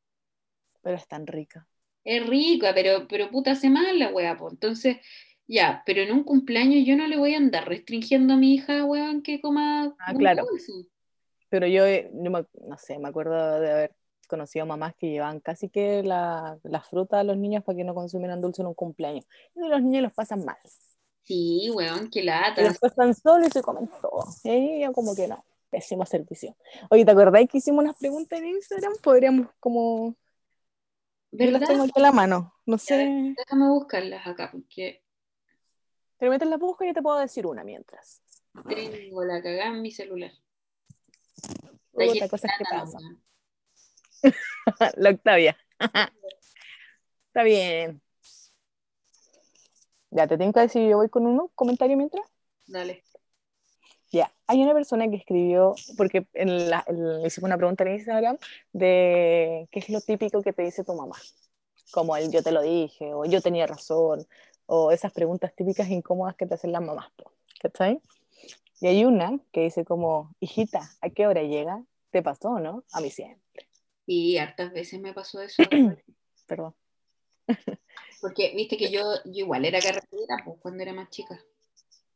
[0.82, 1.68] Pero es tan rica.
[2.04, 4.54] Es rica, pero, pero puta hace mal la weá, pues.
[4.54, 4.98] Entonces,
[5.48, 8.86] ya, pero en un cumpleaños yo no le voy a andar restringiendo a mi hija,
[8.86, 10.46] weón, que coma Ah, claro.
[10.50, 10.72] dulce.
[11.50, 13.96] Pero yo, eh, yo me- no sé, me acuerdo de haber
[14.28, 17.96] conocido mamás que llevaban casi que la, la fruta a los niños para que no
[17.96, 19.26] consumieran dulce en un cumpleaños.
[19.56, 20.58] Y los niños los pasan mal.
[21.24, 22.62] Sí, weón, qué Y lata.
[22.62, 24.26] después están solos y se comen todo.
[24.44, 26.56] Y ahí yo como que no, pésimo servicio.
[26.90, 28.94] Oye, ¿te acordáis que hicimos unas preguntas en Instagram?
[29.02, 30.16] Podríamos como...
[31.32, 32.54] Yo las tengo aquí a la mano.
[32.66, 33.36] No ver, sé.
[33.38, 35.04] déjame buscarlas acá, porque
[36.18, 38.22] Pero metes la busca y yo te puedo decir una mientras.
[38.68, 40.32] tengo la cagada en mi celular.
[41.94, 43.24] Llena de cosas que weón.
[44.98, 45.58] la Octavia.
[47.28, 48.02] Está bien.
[50.12, 52.26] Ya, te tengo que decir, yo voy con uno comentario mientras.
[52.66, 53.04] Dale.
[54.12, 57.94] Ya, hay una persona que escribió, porque en la, en- le hicimos una pregunta en
[57.96, 58.38] Instagram
[58.72, 61.18] de qué es lo típico que te dice tu mamá.
[61.92, 64.26] Como el yo te lo dije, o yo tenía razón,
[64.66, 67.08] o esas preguntas típicas incómodas que te hacen las mamás.
[67.62, 68.00] ¿Cachai?
[68.80, 71.84] Y hay una que dice como, hijita, ¿a qué hora llega?
[72.12, 72.84] ¿Te pasó, no?
[72.94, 73.68] A mí siempre.
[74.06, 75.64] Y hartas veces me pasó eso.
[76.46, 76.76] Perdón.
[78.22, 81.40] Porque viste que yo, yo igual era carretera pues, cuando era más chica.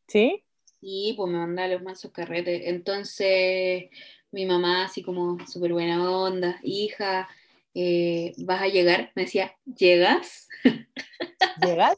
[0.07, 0.43] ¿Sí?
[0.81, 2.63] Sí, pues me mandaba los mansos carretes.
[2.65, 3.85] Entonces,
[4.31, 7.29] mi mamá, así como súper buena onda, hija,
[7.75, 9.11] eh, ¿vas a llegar?
[9.15, 10.49] Me decía, ¿llegas?
[11.61, 11.97] ¿Llegas?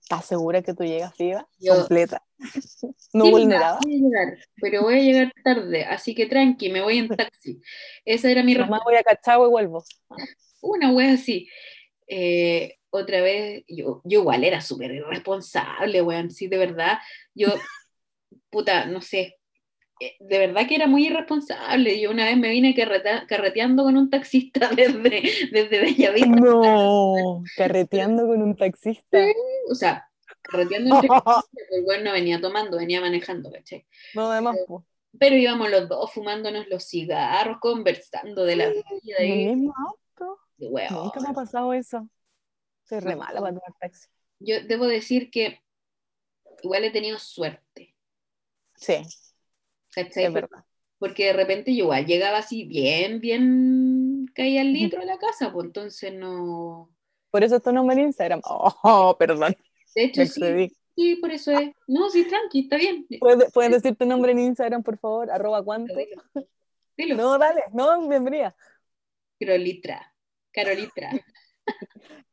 [0.00, 1.48] ¿Estás segura que tú llegas viva?
[1.58, 2.22] Yo- Completa.
[3.12, 3.78] No Sí, vulnerada.
[3.82, 7.60] Voy a llegar, pero voy a llegar tarde, así que tranqui, me voy en taxi.
[8.04, 8.84] Esa era mi Mamá, respuesta.
[8.84, 9.84] voy a Cachagua y vuelvo.
[10.60, 11.48] Una wea así.
[12.06, 16.98] Eh, otra vez, yo, yo igual era súper irresponsable, weón, sí, de verdad.
[17.34, 17.48] Yo,
[18.50, 19.40] puta, no sé,
[20.00, 22.00] eh, de verdad que era muy irresponsable.
[22.00, 28.42] Yo una vez me vine carreteando con un taxista desde, desde Bellavista, No, carreteando con
[28.42, 29.18] un taxista.
[29.70, 30.08] o sea,
[30.42, 33.86] carreteando entre el weón no venía tomando, venía manejando, ¿cachai?
[34.14, 34.86] No, además, po.
[35.18, 38.84] Pero íbamos los dos fumándonos los cigarros, conversando de la vida
[39.18, 40.38] en el y, mismo auto.
[40.56, 42.08] y, Nunca me ha pasado eso.
[42.84, 44.08] Soy re mala para tomar taxi.
[44.38, 45.60] Yo debo decir que
[46.62, 47.60] igual he tenido suerte,
[48.80, 48.94] Sí,
[49.94, 50.24] ¿cachai?
[50.24, 50.64] es verdad.
[50.98, 55.52] Porque de repente yo igual llegaba así bien, bien caía el litro a la casa,
[55.52, 56.90] pues entonces no...
[57.30, 58.40] Por eso tu nombre en Instagram.
[58.44, 59.54] Oh, perdón,
[59.94, 60.76] De hecho, sí.
[60.96, 61.70] Sí, por eso es.
[61.86, 63.06] No, sí, tranqui, está bien.
[63.20, 65.30] ¿Puedes, puedes decir tu nombre en Instagram, por favor?
[65.30, 65.94] Arroba cuánto.
[65.94, 66.22] Dilo,
[66.96, 67.16] dilo.
[67.16, 68.54] No, dale, no, bienvenida.
[69.38, 70.14] Carolitra.
[70.52, 71.10] Carolitra.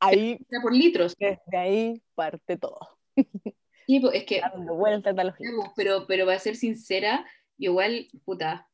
[0.00, 1.16] Ahí, por litros.
[1.18, 2.78] desde ahí parte todo.
[3.86, 5.34] Sí, pues, es que, Dando vueltas a los
[5.76, 7.26] pero, pero para ser sincera,
[7.58, 8.68] igual, puta,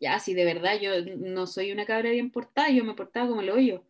[0.00, 3.40] ya, si de verdad yo no soy una cabra bien portada, yo me portaba como
[3.40, 3.84] el hoyo.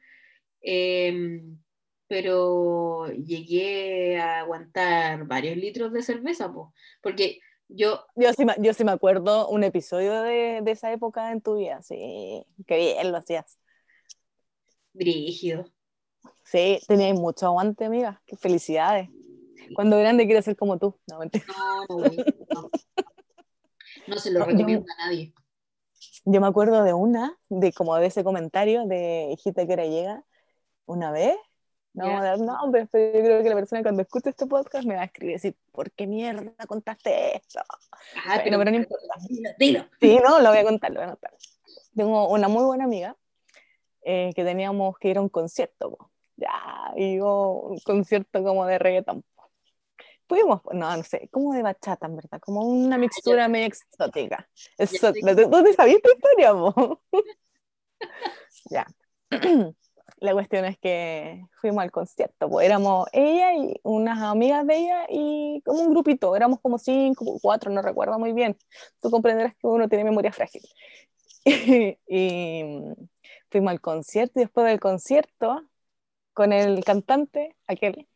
[0.63, 1.43] Eh,
[2.09, 6.69] pero llegué a aguantar varios litros de cerveza, pues,
[7.03, 11.33] porque yo, Yo sí, me- yo sí me acuerdo un episodio de, de esa época
[11.33, 11.83] en tu vida.
[11.83, 13.59] Sí, qué bien lo hacías.
[14.93, 15.65] brígido.
[16.45, 18.21] Sí, tenías mucho aguante, amiga.
[18.27, 19.09] Qué felicidades.
[19.75, 20.99] Cuando grande quiero ser como tú.
[21.11, 21.45] No, mentira.
[21.89, 22.05] No, no,
[22.55, 22.71] no.
[24.07, 25.33] No se lo yo- recomiendo a nadie.
[26.25, 30.25] Yo me acuerdo de una, de como de ese comentario de hijita que hora llega,
[30.87, 31.37] una vez.
[31.95, 34.85] No vamos a dar nombres, pero yo creo que la persona cuando escuche este podcast
[34.87, 37.61] me va a escribir y decir, ¿por qué mierda contaste esto?
[38.27, 39.07] Ah, Bueno, pero no importa.
[39.29, 39.85] Dilo, dilo.
[40.01, 41.33] Sí, no, lo voy a contar, lo voy a contar.
[41.97, 43.17] Tengo una muy buena amiga
[44.03, 45.91] eh, que teníamos que ir a un concierto.
[45.97, 46.11] po.
[46.37, 46.53] Ya,
[46.95, 49.25] y yo, un concierto como de reggaetón.
[50.29, 54.49] Fuimos, no, no sé, como de bachata, en verdad, como una mixtura medio exótica.
[54.77, 57.01] Eso, sé ¿Dónde sabías esta historia, po?
[58.71, 58.87] ya.
[60.21, 65.07] La cuestión es que fuimos al concierto, pues éramos ella y unas amigas de ella
[65.09, 68.57] y como un grupito, éramos como cinco, cuatro, no recuerdo muy bien.
[69.01, 70.63] Tú comprenderás que uno tiene memoria frágil.
[72.09, 72.65] y
[73.51, 75.69] fuimos al concierto y después del concierto,
[76.33, 78.08] con el cantante, aquel,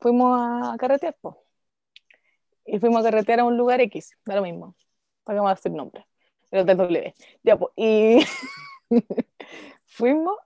[0.00, 1.36] fuimos a carretear, pues.
[2.64, 4.74] Y fuimos a carretear a un lugar X, da lo mismo,
[5.24, 6.06] para que a decir nombre,
[6.50, 7.14] el Hotel W.
[7.42, 8.18] Ya, pues, y
[9.86, 10.36] fuimos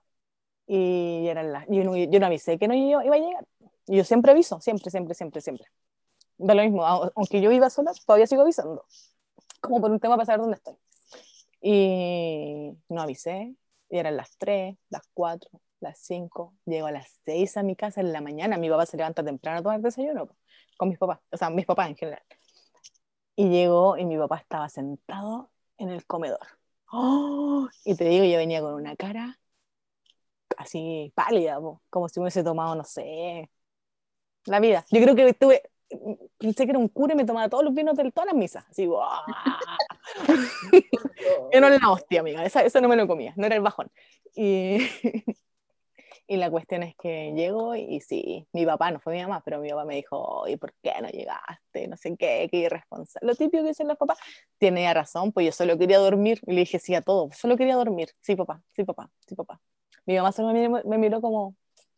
[0.73, 3.45] y eran las, yo no, yo no avisé que no iba, iba a llegar.
[3.87, 5.67] Y yo siempre aviso, siempre, siempre, siempre, siempre.
[6.37, 8.85] Da lo mismo, aunque yo iba sola, todavía sigo avisando.
[9.59, 10.75] Como por un tema para saber dónde estoy.
[11.61, 13.53] Y no avisé,
[13.89, 15.49] y eran las 3, las 4,
[15.81, 18.97] las 5, llego a las 6 a mi casa en la mañana, mi papá se
[18.97, 20.29] levanta temprano a tomar desayuno
[20.77, 22.23] con mis papás, o sea, mis papás en general.
[23.35, 26.39] Y llegó y mi papá estaba sentado en el comedor.
[26.91, 27.67] ¡Oh!
[27.85, 29.39] Y te digo, yo venía con una cara
[30.57, 33.49] así pálida, po, como si me hubiese tomado, no sé,
[34.45, 34.85] la vida.
[34.91, 35.63] Yo creo que estuve,
[36.37, 38.65] pensé que era un cura y me tomaba todos los vinos de todas las misas,
[38.69, 39.23] así, ¡guau!
[41.53, 43.61] Yo no era la hostia, amiga, esa, eso no me lo comía, no era el
[43.61, 43.91] bajón.
[44.35, 44.79] Y,
[46.33, 49.59] y la cuestión es que llego y sí, mi papá, no fue mi mamá, pero
[49.59, 51.89] mi papá me dijo, ¿y por qué no llegaste?
[51.89, 53.27] No sé qué, qué irresponsable.
[53.27, 54.17] Lo típico que dicen los papás,
[54.57, 56.39] tiene razón, pues yo solo quería dormir.
[56.47, 58.11] Y le dije sí a todo, solo quería dormir.
[58.21, 59.59] Sí, papá, sí, papá, sí, papá.
[60.05, 61.53] Mi mamá solo me, miró- me miró como,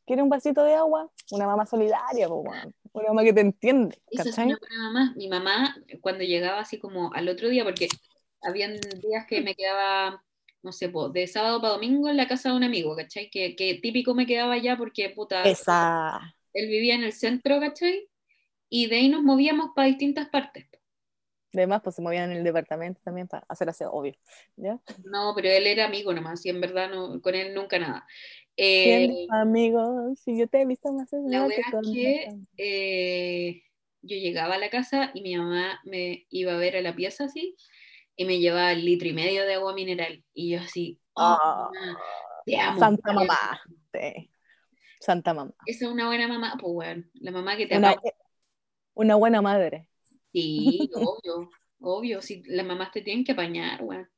[0.05, 1.11] ¿quiere un vasito de agua?
[1.31, 2.73] Una mamá solidaria, pues, weón.
[2.93, 5.13] una mamá que te entiende, Esa es una buena mamá.
[5.15, 7.87] Mi mamá, cuando llegaba así como al otro día, porque
[8.41, 10.23] habían días que me quedaba,
[10.63, 13.29] no sé, po, de sábado para domingo en la casa de un amigo, ¿cachai?
[13.29, 18.07] Que, que típico me quedaba allá porque, puta, Esa, él vivía en el centro, ¿cachai?
[18.69, 20.65] Y de ahí nos movíamos para distintas partes.
[21.53, 24.15] además, pues se movían en el departamento también para hacer aseo, obvio,
[24.55, 24.79] ¿ya?
[25.03, 28.07] No, pero él era amigo nomás, y en verdad no, con él nunca nada.
[28.55, 33.63] Eh, amigos, si yo te he visto más la que es que eh,
[34.01, 37.25] yo llegaba a la casa y mi mamá me iba a ver a la pieza
[37.25, 37.55] así
[38.15, 40.23] y me llevaba el litro y medio de agua mineral.
[40.33, 41.69] Y yo así, oh, Ah,
[42.45, 42.79] te amo.
[42.79, 43.61] Santa mamá,
[43.93, 44.29] sí.
[44.99, 45.53] Santa mamá.
[45.65, 47.95] Esa es una buena mamá, pues bueno, la mamá que te Una,
[48.93, 49.89] una buena madre.
[50.31, 51.49] Sí, obvio,
[51.81, 54.09] obvio, si las mamás te tienen que apañar, weón.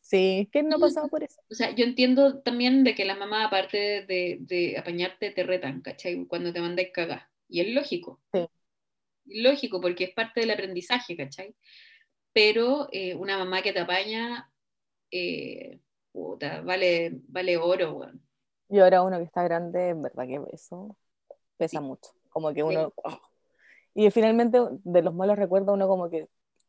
[0.00, 1.40] Sí, ¿quién no ha pasado por eso?
[1.50, 5.80] O sea, yo entiendo también de que las mamás, aparte de, de apañarte, te retan,
[5.80, 6.26] ¿cachai?
[6.26, 7.28] Cuando te mandáis cagar.
[7.48, 8.20] Y es lógico.
[8.34, 8.46] Sí.
[9.24, 11.54] Lógico, porque es parte del aprendizaje, ¿cachai?
[12.34, 14.50] Pero eh, una mamá que te apaña,
[15.10, 15.80] eh,
[16.12, 18.20] puta, vale, vale oro, weón.
[18.68, 20.96] Y ahora uno que está grande, en verdad que eso
[21.56, 21.84] pesa Sí.
[21.84, 22.10] mucho.
[22.30, 22.92] Como que uno.
[22.96, 23.20] oh.
[23.94, 26.28] Y finalmente, de los malos recuerdos, uno como que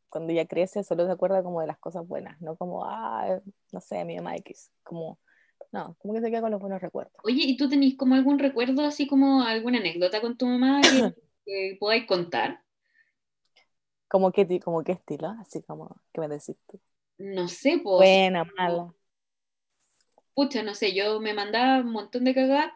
[0.09, 3.81] cuando ya crece solo se acuerda como de las cosas buenas, no como, ah, no
[3.81, 4.71] sé, mi mamá X.
[4.83, 5.19] Como,
[5.71, 7.13] no, como que se queda con los buenos recuerdos.
[7.23, 10.87] Oye, ¿y tú tenés como algún recuerdo, así como alguna anécdota con tu mamá que,
[11.45, 12.61] que podáis contar?
[14.15, 16.79] Como qué, como qué estilo, así como, ¿qué me decís tú?
[17.17, 18.93] No sé, pues, Buena, mala.
[20.33, 22.71] pucha, no sé, yo me mandaba un montón de cagadas,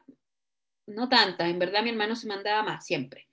[0.88, 3.28] no tantas, en verdad mi hermano se mandaba más, siempre.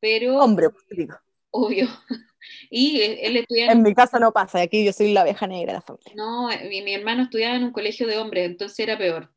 [0.00, 1.14] Pero, Hombre, pues, digo.
[1.50, 1.88] obvio.
[2.70, 5.78] Y él, estudiaba en mi caso no pasa, aquí yo soy la abeja negra de
[5.78, 6.14] la familia.
[6.14, 9.32] No, eh, mi, mi hermano estudiaba en un colegio de hombres, entonces era peor.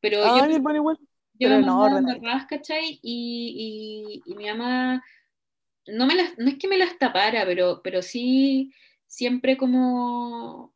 [0.00, 0.98] Pero Ah, yo, mi hermano igual.
[1.34, 2.98] yo pero me no, mandaba ¿cachai?
[3.02, 5.02] Y, y, y mi mamá,
[5.88, 8.72] no, me las, no es que me las tapara, pero, pero sí
[9.06, 10.74] siempre como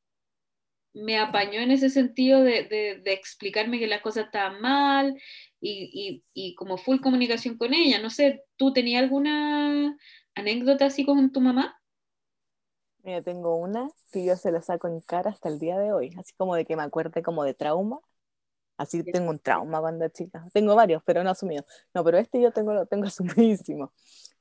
[0.95, 5.15] me apañó en ese sentido de, de- de explicarme que las cosas estaban mal
[5.61, 8.01] y, y- y como full comunicación con ella.
[8.01, 9.97] No sé, ¿tú tenías alguna
[10.35, 11.77] anécdota así con tu mamá?
[13.03, 16.15] Mira, tengo una que yo se la saco en cara hasta el día de hoy,
[16.19, 17.99] así como de que me acuerde como de trauma.
[18.79, 20.47] Así tengo un trauma cuando chica.
[20.53, 21.65] Tengo varios, pero no asumido.
[21.95, 23.93] No, pero este yo tengo, lo tengo asumidísimo.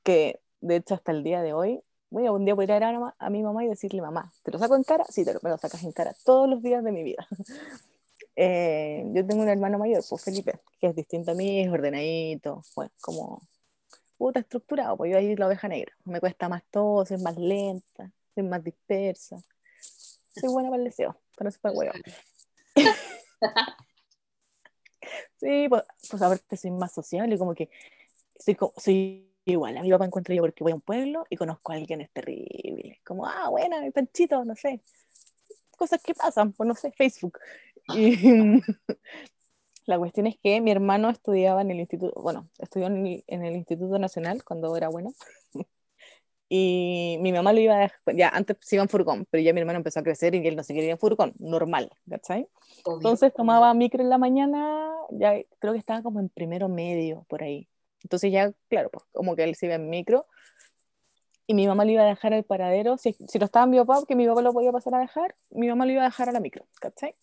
[0.04, 2.84] Que de hecho hasta el día de hoy, voy a un día voy a ir
[2.84, 5.04] a, a mi mamá y decirle, mamá, ¿te lo saco en cara?
[5.08, 7.26] Sí, te lo, me lo sacas en cara todos los días de mi vida.
[8.36, 12.62] Eh, yo tengo un hermano mayor, pues Felipe, que es distinto a mí, es ordenadito,
[12.74, 13.42] bueno, como
[14.16, 15.92] puta estructurado, pues yo ahí la oveja negra.
[16.04, 19.36] Me cuesta más todo, soy más lenta, soy más dispersa.
[20.34, 21.92] Soy buena para el deseo, pero soy para.
[25.40, 27.70] Sí, pues, pues aparte soy más sociable, como que
[28.38, 29.76] soy, soy igual.
[29.76, 32.10] A mi papá encuentro yo porque voy a un pueblo y conozco a alguien, es
[32.10, 33.00] terrible.
[33.04, 34.80] Como, ah, buena, mi panchito, no sé.
[35.76, 37.38] Cosas que pasan, pues no sé, Facebook.
[37.94, 38.16] Y
[39.86, 43.44] la cuestión es que mi hermano estudiaba en el instituto, bueno, estudió en el, en
[43.44, 45.12] el Instituto Nacional cuando era bueno.
[46.52, 49.52] Y mi mamá lo iba a dejar, ya antes se iba en furgón, pero ya
[49.52, 52.48] mi hermano empezó a crecer y él no se quería ir en furgón, normal, ¿cachai?
[52.82, 52.96] Obvio.
[52.96, 57.44] Entonces tomaba micro en la mañana, ya creo que estaba como en primero medio por
[57.44, 57.69] ahí.
[58.02, 60.26] Entonces ya, claro, pues como que él se iba en micro
[61.46, 62.96] y mi mamá lo iba a dejar al paradero.
[62.96, 65.34] Si, si lo estaba en mi papá, que mi papá lo podía pasar a dejar,
[65.50, 67.16] mi mamá lo iba a dejar a la micro, ¿cachai?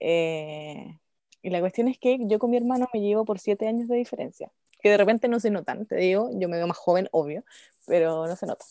[0.00, 0.98] Eh,
[1.42, 3.96] y la cuestión es que yo con mi hermano me llevo por siete años de
[3.96, 7.44] diferencia, que de repente no se notan, te digo, yo me veo más joven, obvio,
[7.86, 8.64] pero no se nota.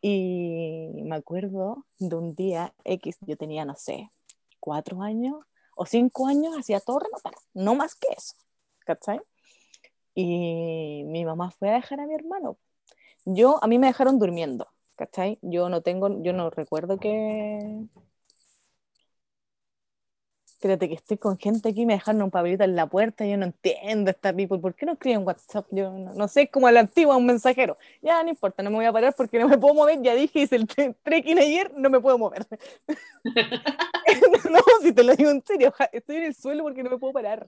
[0.00, 4.10] Y me acuerdo de un día X, yo tenía, no sé,
[4.60, 5.40] cuatro años
[5.74, 8.34] o cinco años, hacía todo rematar, no más que eso,
[8.86, 9.20] ¿cachai?
[10.20, 12.58] Y mi mamá fue a dejar a mi hermano.
[13.26, 15.38] Yo, a mí me dejaron durmiendo, ¿cachai?
[15.42, 17.86] Yo no tengo, yo no recuerdo que...
[20.46, 23.44] Espérate que estoy con gente aquí, me dejaron un papelito en la puerta, yo no
[23.44, 25.66] entiendo esta people, ¿por qué no escriben WhatsApp?
[25.70, 27.76] Yo no, no sé, es como a la antigua, un mensajero.
[28.02, 30.40] Ya, no importa, no me voy a parar porque no me puedo mover, ya dije,
[30.40, 32.44] hice el tre- trekking ayer, no me puedo mover.
[34.50, 37.12] no, si te lo digo en serio, estoy en el suelo porque no me puedo
[37.12, 37.46] parar.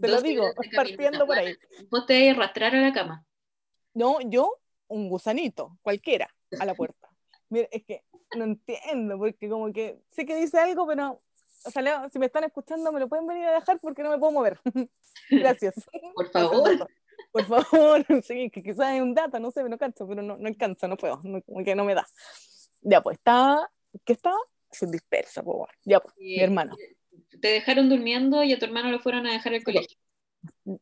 [0.00, 1.56] Te lo digo, partiendo por ahí.
[1.90, 3.24] Vos te a arrastrar a la cama.
[3.94, 4.56] No, yo,
[4.88, 7.08] un gusanito, cualquiera, a la puerta.
[7.48, 8.04] Mira, es que
[8.36, 11.20] no entiendo, porque como que sé que dice algo, pero
[11.64, 14.10] o sea, Leo, si me están escuchando, me lo pueden venir a dejar porque no
[14.10, 14.58] me puedo mover.
[15.30, 15.74] Gracias.
[16.14, 16.88] Por favor.
[17.32, 20.48] Por favor, sí, que quizás es un dato, no sé, no canso, pero no, no
[20.48, 22.04] alcanza, no puedo, no, como que no me da.
[22.80, 23.70] Ya, pues estaba,
[24.04, 24.38] ¿qué estaba?
[24.72, 25.72] Sin dispersa, pues bueno.
[25.84, 26.74] Ya, pues, mi hermano.
[27.40, 29.96] Te dejaron durmiendo y a tu hermano lo fueron a dejar al colegio.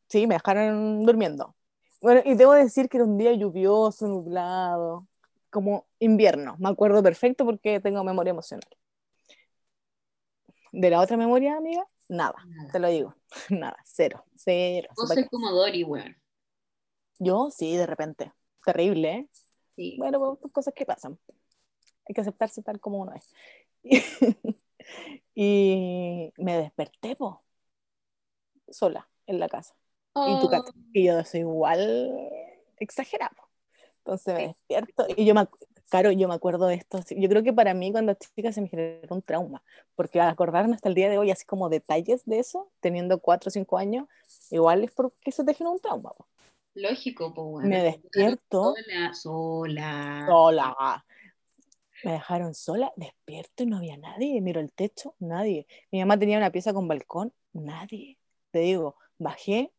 [0.08, 1.54] Sí, me dejaron durmiendo.
[2.00, 5.06] Bueno, y debo decir que era un día lluvioso, nublado,
[5.50, 6.56] como invierno.
[6.58, 8.68] Me acuerdo perfecto porque tengo memoria emocional.
[10.70, 12.72] De la otra memoria, amiga, nada, Nada.
[12.72, 13.14] te lo digo.
[13.50, 14.88] Nada, cero, cero.
[14.96, 16.16] Vos sos como Dory, weón.
[17.18, 18.32] Yo sí, de repente.
[18.64, 19.28] Terrible, ¿eh?
[19.74, 19.96] Sí.
[19.98, 21.18] Bueno, cosas que pasan.
[22.06, 23.32] Hay que aceptarse tal como uno es.
[25.40, 27.44] Y, me desperté, po,
[28.68, 29.76] sola, en la casa.
[30.26, 32.28] Y tú Oh, cachai que yo soy igual
[32.78, 33.36] exagerado.
[33.98, 35.46] Entonces me despierto y yo me,
[36.16, 36.98] yo me acuerdo de esto.
[37.16, 39.62] Yo creo que para mí cuando chica se me generó un trauma,
[39.94, 43.50] porque al acordarme hasta el día de hoy así como detalles de eso, teniendo 4
[43.50, 44.08] o 5 años,
[44.50, 46.10] igual es porque se te generó un trauma.
[46.14, 46.26] po.
[46.74, 47.68] lógico, pues, weón.
[47.68, 50.26] Me despierto Sola, sola.
[50.26, 51.04] sola.
[52.04, 54.40] Me dejaron sola, despierto y no había nadie.
[54.40, 55.66] Miro el techo, nadie.
[55.90, 58.18] Mi mamá tenía una pieza con balcón, nadie.
[58.50, 59.72] Te digo, bajé,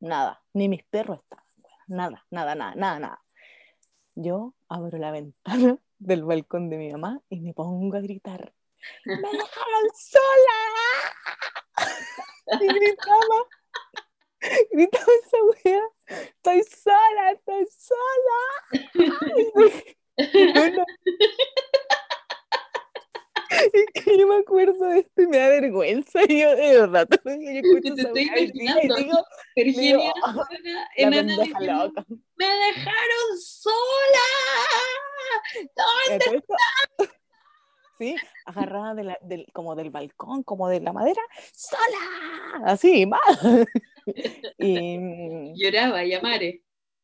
[0.00, 0.42] nada.
[0.52, 1.44] Ni mis perros estaban.
[1.88, 3.22] Nada, nada, nada, nada, nada.
[4.14, 8.54] Yo abro la ventana del balcón de mi mamá y me pongo a gritar.
[9.04, 10.60] ¡Me dejaron sola!
[12.60, 13.46] Y gritaba,
[14.72, 15.82] gritaba esa wea.
[16.06, 18.38] Estoy sola, estoy sola.
[23.72, 26.20] Es que yo me acuerdo de esto y me da vergüenza.
[26.28, 28.98] Y yo, de verdad, yo escucho Te estoy digo, imaginando.
[28.98, 29.18] y digo,
[29.54, 30.12] Virginia,
[30.96, 32.04] enana diciendo, loca.
[32.36, 34.28] ¡Me dejaron sola!
[36.08, 36.42] Me acuerdo-
[37.98, 41.20] Sí, agarrada de la- del, como del balcón, como de la madera,
[41.54, 43.20] sola, así, mal.
[44.58, 46.62] Y mm, Lloraba, llamare.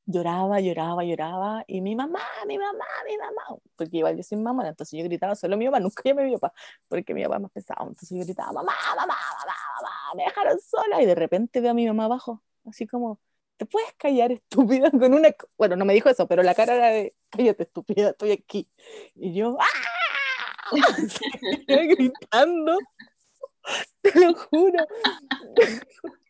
[0.08, 4.66] Lloraba, lloraba, lloraba, y mi mamá, mi mamá, mi mamá, porque igual yo soy mamá,
[4.66, 6.54] entonces yo gritaba solo mi mamá, nunca llamé a mi papá,
[6.88, 10.58] porque mi papá es más pesado, entonces yo gritaba, mamá, mamá, mamá, mamá, me dejaron
[10.60, 11.02] sola.
[11.02, 13.20] Y de repente veo a mi mamá abajo, así como,
[13.58, 14.32] ¿te puedes callar,
[14.80, 14.90] estúpida?
[14.90, 18.32] Con una, bueno, no me dijo eso, pero la cara era de, cállate, estúpida, estoy
[18.32, 18.70] aquí.
[19.14, 19.66] Y yo, ¡ah!
[21.66, 22.78] gritando,
[24.00, 24.86] te lo juro.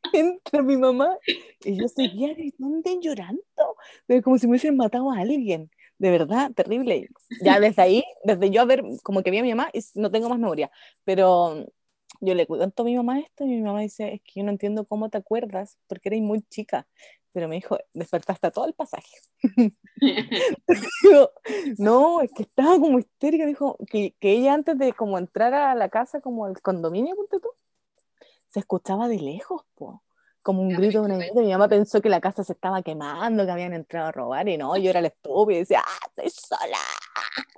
[0.12, 1.16] Entra mi mamá
[1.64, 3.42] y yo seguía gritando y llorando,
[4.22, 5.70] como si me hubiesen matado a alguien.
[5.98, 7.08] De verdad, terrible.
[7.42, 10.10] Ya desde ahí, desde yo a ver, como que vi a mi mamá y no
[10.10, 10.70] tengo más memoria,
[11.04, 11.66] pero
[12.20, 14.50] yo le cuento a mi mamá esto y mi mamá dice, es que yo no
[14.50, 16.86] entiendo cómo te acuerdas, porque eres muy chica.
[17.32, 19.14] Pero me dijo, despertaste todo el pasaje.
[21.78, 25.74] no, es que estaba como histérica, dijo que, que, ella antes de como entrar a
[25.74, 27.40] la casa, como al condominio, tú,
[28.58, 30.02] se escuchaba de lejos, po
[30.48, 31.42] como un grito de una niña.
[31.42, 34.56] Mi mamá pensó que la casa se estaba quemando, que habían entrado a robar, y
[34.56, 36.78] no, yo era la estúpida y decía, ¡ah, estoy sola!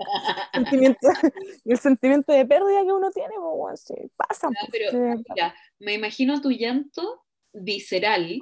[1.64, 4.48] el sentimiento de pérdida que uno tiene, pues, sí, pasa.
[4.72, 8.40] pero, mira, me imagino tu llanto visceral.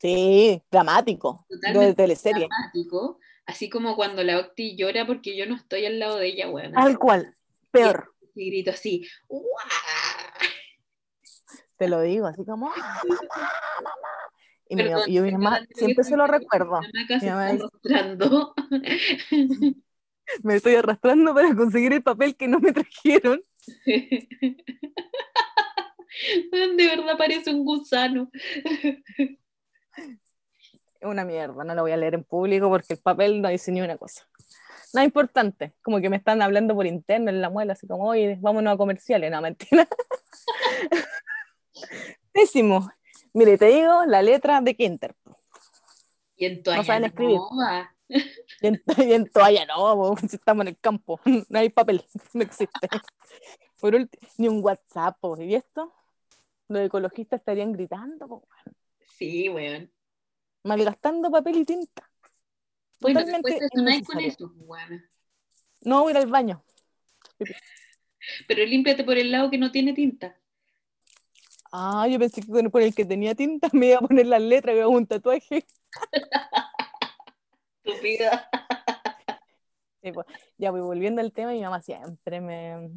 [0.00, 2.48] Sí, dramático, de teleserie.
[2.48, 6.48] Dramático, así como cuando la Octi llora porque yo no estoy al lado de ella,
[6.48, 6.80] bueno.
[6.80, 7.34] Tal cual,
[7.70, 8.14] peor.
[8.34, 10.33] Y, grito así, ¡Uah!
[11.84, 13.20] Te lo digo, así como, ¡Ah, mamá,
[13.82, 14.08] mamá!
[14.70, 16.80] Y, mi, y mi mamá siempre se lo recuerdo.
[17.20, 18.54] Mi mamá arrastrando.
[20.42, 23.42] me estoy arrastrando para conseguir el papel que no me trajeron.
[26.56, 28.30] De verdad parece un gusano.
[31.02, 33.82] Una mierda, no lo voy a leer en público porque el papel no dice ni
[33.82, 34.26] una cosa.
[34.94, 38.38] Nada importante, como que me están hablando por interno en la muela, así como, oye,
[38.40, 39.86] vámonos a comerciales, no, mentira.
[42.32, 42.90] Pésimo.
[43.32, 45.14] Mire, te digo la letra de Kinter.
[46.36, 47.38] Y en toalla no saben escribir.
[48.60, 52.88] Y, en, toalla no, si estamos en el campo, no hay papel, no existe.
[53.80, 53.94] Por
[54.38, 55.94] ni un WhatsApp, ¿y esto?
[56.68, 58.42] Los ecologistas estarían gritando,
[59.16, 59.92] Sí, weón.
[60.64, 62.10] Malgastando papel y tinta.
[63.00, 64.52] Bueno, Totalmente después con eso,
[65.82, 66.64] No, voy al baño.
[68.48, 70.36] Pero límpiate por el lado que no tiene tinta.
[71.76, 74.74] Ah, yo pensé que con, el que tenía tinta me iba a poner las letras
[74.74, 75.66] y iba a un tatuaje.
[77.84, 78.48] Estúpida.
[80.02, 80.26] Sí, pues,
[80.58, 82.90] ya voy volviendo al tema y mi mamá siempre me...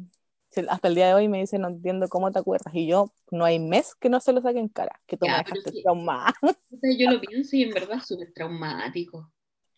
[0.68, 2.74] Hasta el día de hoy me dice, no entiendo cómo te acuerdas.
[2.74, 5.32] Y yo, no hay mes que no se lo saque en cara, que tú me
[5.32, 6.34] dejaste traumada.
[6.98, 9.32] Yo lo pienso y en verdad es súper traumático.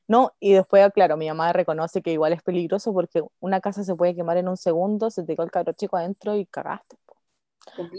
[0.08, 3.94] No, y después, claro, mi mamá reconoce que igual es peligroso porque una casa se
[3.94, 6.96] puede quemar en un segundo, se te quedó el cabro chico adentro y cagaste.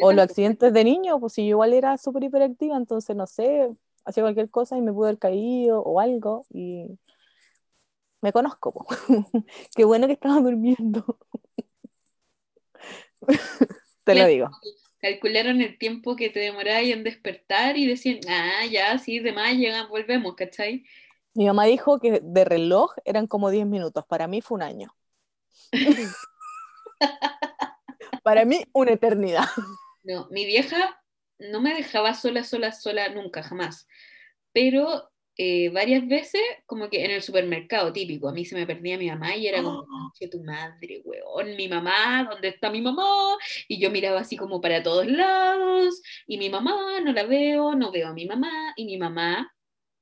[0.01, 3.69] O los accidentes de niño, pues si yo igual era súper hiperactiva, entonces no sé,
[4.05, 6.87] hacía cualquier cosa y me pude haber caído o algo y
[8.21, 8.85] me conozco.
[9.75, 11.17] Qué bueno que estaba durmiendo.
[14.03, 14.49] Te lo digo.
[14.99, 19.53] Calcularon el tiempo que te demoraba en despertar y decían, ah, ya, sí, de más
[19.55, 20.85] llegamos, volvemos, ¿cachai?
[21.33, 24.95] Mi mamá dijo que de reloj eran como 10 minutos, para mí fue un año.
[28.23, 29.45] Para mí, una eternidad.
[30.03, 30.99] No, mi vieja
[31.37, 33.87] no me dejaba sola, sola, sola, nunca, jamás.
[34.51, 38.97] Pero eh, varias veces, como que en el supermercado típico, a mí se me perdía
[38.97, 39.85] mi mamá y era como,
[40.19, 43.37] que tu madre, weón, mi mamá, ¿dónde está mi mamá?
[43.67, 47.91] Y yo miraba así como para todos lados, y mi mamá, no la veo, no
[47.91, 49.51] veo a mi mamá, y mi mamá,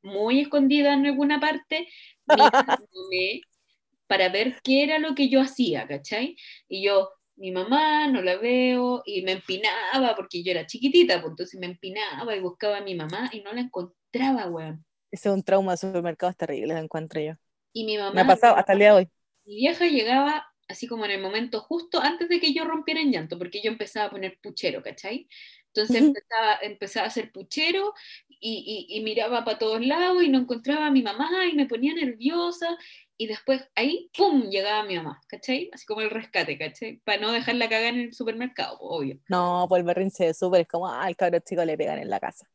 [0.01, 1.87] muy escondida en alguna parte,
[2.27, 3.41] mirándome
[4.07, 6.35] para ver qué era lo que yo hacía, ¿cachai?
[6.67, 11.31] Y yo, mi mamá, no la veo, y me empinaba, porque yo era chiquitita, pues
[11.31, 14.85] entonces me empinaba y buscaba a mi mamá y no la encontraba, weón.
[15.09, 17.33] Ese es un trauma de supermercados terrible, lo encuentro yo.
[17.73, 18.13] Y mi mamá...
[18.13, 19.09] Me ha pasado hasta el día de hoy.
[19.45, 23.11] Mi vieja llegaba así como en el momento justo antes de que yo rompiera en
[23.11, 25.27] llanto, porque yo empezaba a poner puchero, ¿cachai?
[25.73, 27.93] Entonces empezaba, empezaba, a hacer puchero
[28.27, 31.67] y, y, y miraba para todos lados y no encontraba a mi mamá y me
[31.67, 32.77] ponía nerviosa
[33.21, 35.69] y después ahí, ¡pum!, llegaba mi mamá, ¿cachai?
[35.73, 37.01] Así como el rescate, ¿cachai?
[37.03, 39.19] Para no dejarla cagar en el supermercado, obvio.
[39.27, 42.09] No, pues el berrinche de súper es como, ah, al cabrón chico le pegan en
[42.09, 42.49] la casa.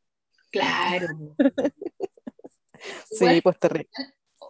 [0.49, 1.35] Claro.
[3.11, 3.89] sí, pues terrible.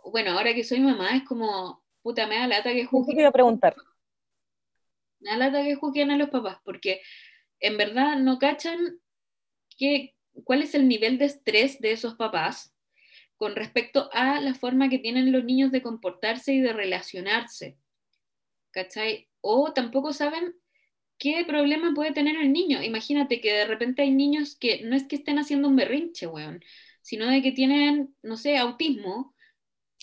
[0.09, 3.17] Bueno, ahora que soy mamá, es como, puta, me da lata que juzguen.
[3.17, 3.75] quiero preguntar?
[5.19, 7.01] Me da lata que juzguen a los papás, porque
[7.59, 9.01] en verdad no cachan
[9.77, 10.15] que,
[10.45, 12.74] cuál es el nivel de estrés de esos papás
[13.37, 17.77] con respecto a la forma que tienen los niños de comportarse y de relacionarse.
[18.71, 19.29] ¿Cachai?
[19.41, 20.55] O tampoco saben
[21.17, 22.83] qué problema puede tener el niño.
[22.83, 26.61] Imagínate que de repente hay niños que no es que estén haciendo un berrinche, weón,
[27.01, 29.35] sino de que tienen, no sé, autismo.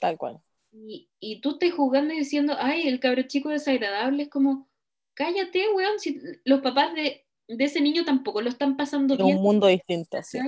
[0.00, 0.42] Tal cual.
[0.72, 4.68] Y, y tú estás jugando y diciendo, ay, el cabro chico desagradable, es como,
[5.14, 9.36] cállate, weón, si los papás de de ese niño tampoco lo están pasando En bien.
[9.36, 10.38] un mundo distinto, sí.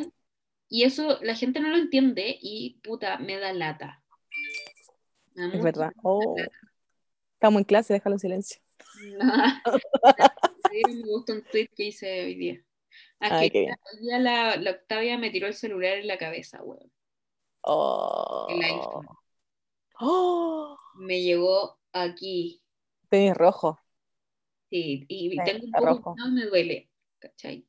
[0.74, 4.02] Y eso la gente no lo entiende y puta, me da lata.
[5.36, 5.92] Me da Es verdad.
[6.02, 6.34] Oh.
[7.34, 8.60] Estamos en clase, déjalo en silencio.
[10.72, 12.64] Sí, me gusta un tweet que hice hoy día.
[13.20, 13.68] Ah, Ay, que
[14.00, 16.90] la, la Octavia me tiró el celular en la cabeza, weón.
[17.60, 18.48] Oh.
[18.50, 19.06] El iPhone.
[20.00, 20.76] Oh.
[20.96, 22.60] Me llegó aquí.
[23.08, 23.78] Tenis rojo.
[24.70, 26.14] Sí, y tengo un poco, rojo.
[26.18, 27.64] no me duele, ¿cachai?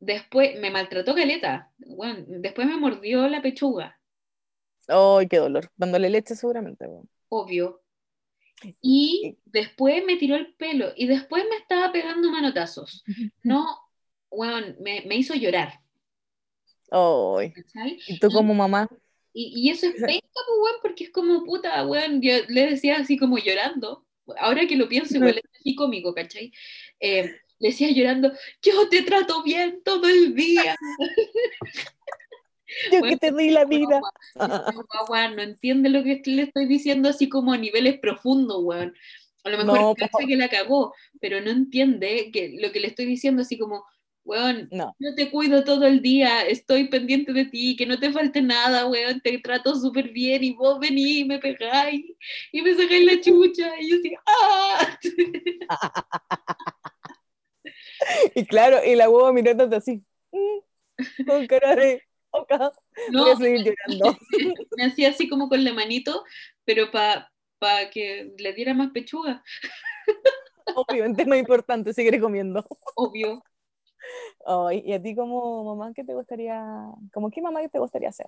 [0.00, 1.70] Después me maltrató Caleta.
[1.78, 4.00] Bueno, después me mordió la pechuga,
[4.88, 5.70] Ay, qué dolor.
[5.76, 6.86] Dándole leche seguramente.
[7.28, 7.82] obvio.
[8.82, 13.04] Y después me tiró el pelo y después me estaba pegando manotazos.
[13.42, 13.66] No,
[14.30, 15.80] bueno, me, me hizo llorar,
[16.90, 17.54] Ay.
[17.54, 17.98] ¿cachai?
[18.06, 18.88] ¿Y tú como mamá?
[19.32, 20.26] Y, y eso es penca,
[20.60, 22.20] pues, porque es como puta, weón.
[22.22, 24.06] Yo le decía así como llorando.
[24.38, 26.52] Ahora que lo pienso, igual es así cómico, ¿cachai?
[27.00, 27.30] Eh,
[27.60, 28.32] le decía llorando,
[28.62, 30.76] yo te trato bien todo el día.
[32.92, 34.00] Yo Bueno, que te doy la vida.
[34.36, 38.94] Esa guagua no entiende lo que le estoy diciendo así como a niveles profundos, weón.
[39.42, 42.86] A lo mejor No, cacha que la cagó, pero no entiende que lo que le
[42.86, 43.84] estoy diciendo así como,
[44.24, 44.94] weón, No.
[45.00, 48.86] yo te cuido todo el día, estoy pendiente de ti, que no te falte nada,
[48.86, 52.04] weón, te trato súper bien y vos venís y me pegáis
[52.52, 54.98] y me sacáis la chucha y yo así, ¡ah!
[58.34, 60.04] Y claro, y la hueva mirándote así.
[60.32, 60.58] mm,
[61.26, 62.02] Con cara de.
[62.30, 62.52] Ok,
[63.06, 64.18] No, voy a seguir llorando.
[64.76, 66.24] me hacía así como con la manito,
[66.64, 69.42] pero para que le diera más pechuga,
[70.74, 72.64] Obviamente no es importante, seguiré comiendo.
[72.94, 73.42] obvio.
[74.46, 76.62] Ay, ¿y a ti como mamá qué te gustaría,
[77.12, 78.26] como qué mamá te gustaría ser?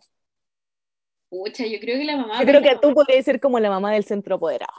[1.31, 2.41] Pucha, yo creo que la mamá...
[2.41, 4.73] Yo creo que tú podrías ser como la mamá del centro apoderado.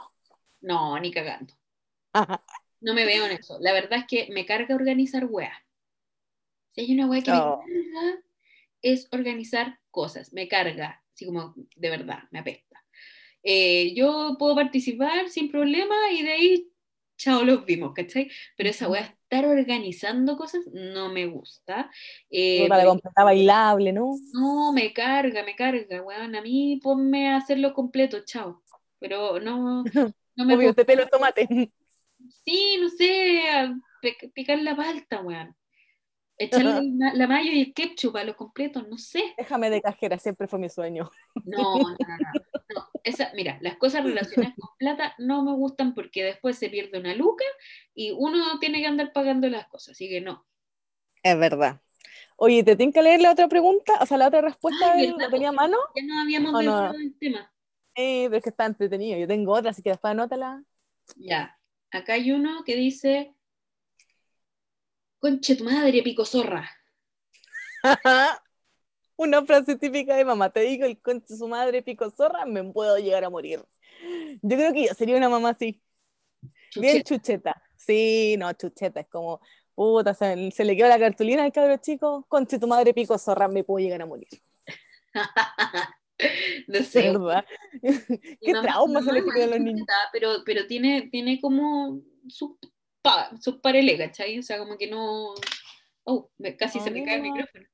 [0.62, 1.54] No, ni cagando.
[2.12, 2.42] Ajá.
[2.84, 3.58] No me veo en eso.
[3.60, 5.56] La verdad es que me carga organizar weas.
[6.72, 7.62] Si hay una wea que Oh.
[7.66, 8.22] me carga,
[8.82, 10.32] es organizar cosas.
[10.32, 12.84] Me carga, así como de verdad, me apesta.
[13.42, 16.72] Eh, yo puedo participar sin problema y de ahí,
[17.16, 18.30] chao, los vimos, ¿cachai?
[18.56, 21.90] Pero esa wea, estar organizando cosas, no me gusta.
[22.30, 24.16] Eh, Puta, la completa bailable, ¿no?
[24.32, 26.34] no, me carga, me carga, weón.
[26.36, 28.62] A mí ponme a hacerlo completo, chao.
[28.98, 29.84] Pero no,
[30.36, 31.70] no me Obvio, te pelo tomate.
[32.44, 33.42] Sí, no sé,
[34.34, 35.54] picar la palta, weón.
[36.36, 36.72] Echarle
[37.14, 39.22] la, mayo y el ketchup a los completos, no sé.
[39.38, 41.10] Déjame de cajera, siempre fue mi sueño.
[41.46, 42.32] No, no, no, no.
[42.74, 42.88] no.
[43.04, 47.14] Esa, mira, las cosas relacionadas con plata no me gustan porque después se pierde una
[47.14, 47.44] luca
[47.94, 50.46] y uno tiene que andar pagando las cosas, así que no.
[51.22, 51.80] Es verdad.
[52.36, 53.94] Oye, ¿te tengo que leer la otra pregunta?
[54.00, 55.26] O sea, la otra respuesta, Ay, del- ¿verdad?
[55.26, 55.76] ¿la tenía a mano?
[55.94, 56.92] Ya no habíamos Oh, no.
[56.94, 57.52] el tema.
[57.94, 59.18] Eh, pero es que está entretenido.
[59.18, 60.64] Yo tengo otra, así que después anótala.
[61.16, 61.56] Ya,
[61.94, 63.34] acá hay uno que dice,
[65.18, 66.68] conche tu madre, pico zorra.
[69.16, 70.50] Una frase típica de mamá.
[70.50, 73.64] Te digo, el conche su madre pico zorra, me puedo llegar a morir.
[74.42, 75.80] Yo creo que yo sería una mamá así.
[76.74, 77.54] Bien Chucheta.
[77.54, 77.62] chucheta.
[77.76, 79.00] Sí, no, chucheta.
[79.00, 79.40] Es como,
[79.74, 82.26] puta, se, se le quedó la cartulina al cabro chico.
[82.28, 84.28] Conche tu madre pico zorra, me puedo llegar a morir.
[86.68, 87.44] no sé, ¿Verdad?
[88.40, 89.86] Qué mamá- trauma se le mamá queda a los es niños.
[90.12, 92.52] Pero, pero tiene, tiene como sus
[93.02, 94.38] pa, sus pareles, ¿cachai?
[94.38, 95.34] O sea, como que no.
[96.04, 97.64] Oh, me- casi se me cae el micrófono.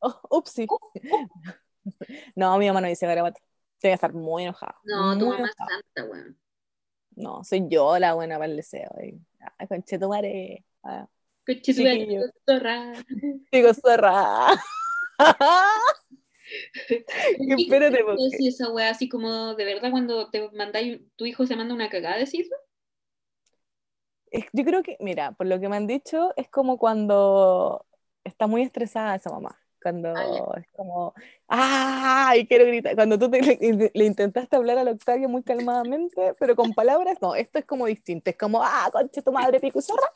[0.00, 0.66] Oh, upsi.
[2.34, 3.40] No, mi mamá no dice garabato.
[3.78, 4.78] Tiene que estar muy enojada.
[4.84, 5.82] No, tu muy mamá es enojada.
[5.94, 6.38] santa, weón.
[7.16, 8.90] No, soy yo la buena para el deseo.
[8.98, 9.20] Ay,
[9.68, 10.64] conche tu madre.
[10.82, 11.06] Ah,
[11.46, 12.22] Coche tu madre, Chiquillo.
[12.46, 12.92] zorra.
[13.52, 14.46] Digo, zorra.
[17.58, 21.46] Espérate, ¿Qué porque- decís esa weá así como de verdad cuando te mandáis, tu hijo
[21.46, 22.48] se manda una cagada, decís?
[24.52, 27.86] Yo creo que, mira, por lo que me han dicho, es como cuando
[28.24, 29.60] está muy estresada esa mamá.
[29.80, 31.14] Cuando Ah, es como,
[31.46, 32.46] ¡ay!
[32.46, 32.94] Quiero gritar.
[32.96, 37.34] Cuando tú te- le, le intentaste hablar al Octavio muy calmadamente, pero con palabras, no,
[37.36, 38.30] esto es como distinto.
[38.30, 40.08] Es como, ¡ah, conche tu madre, pico zorra!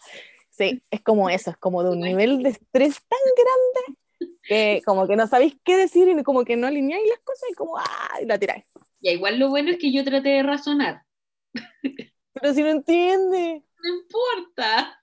[0.51, 3.99] Sí, es como eso, es como de un nivel de estrés tan grande
[4.43, 7.55] que como que no sabéis qué decir y como que no alineáis las cosas y
[7.55, 8.19] como, ¡ah!
[8.23, 8.65] y la tiráis.
[9.01, 11.03] Ya, igual lo bueno es que yo traté de razonar.
[12.33, 13.63] Pero si no entiende.
[13.83, 15.01] No importa.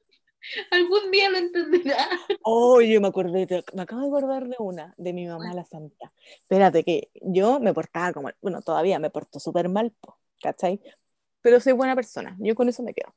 [0.72, 2.08] Algún día lo entenderá.
[2.44, 6.12] Oye, me acordé, de- me acabo de acordar de una, de mi mamá la santa.
[6.42, 9.94] Espérate, que yo me portaba como, bueno, todavía me porto súper mal,
[10.42, 10.80] ¿cachai?
[11.42, 13.14] Pero soy buena persona, yo con eso me quedo.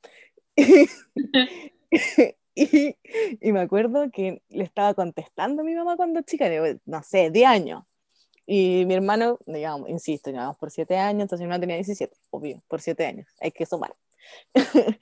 [2.63, 2.95] y,
[3.41, 7.29] y me acuerdo que le estaba contestando a mi mamá cuando chica, de, no sé,
[7.31, 7.83] 10 años.
[8.45, 12.61] Y mi hermano, digamos, insisto, llevamos por 7 años, entonces mi hermano tenía 17, obvio,
[12.67, 13.93] por 7 años, hay que sumar.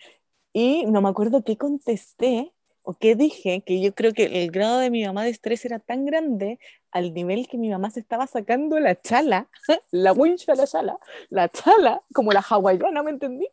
[0.54, 2.52] y no me acuerdo qué contesté,
[2.90, 5.80] o qué dije, que yo creo que el grado de mi mamá de estrés era
[5.80, 6.58] tan grande
[6.92, 9.48] al nivel que mi mamá se estaba sacando la chala,
[9.92, 10.98] la wincha la chala,
[11.30, 13.48] la chala, como la hawaiana, ¿me entendí?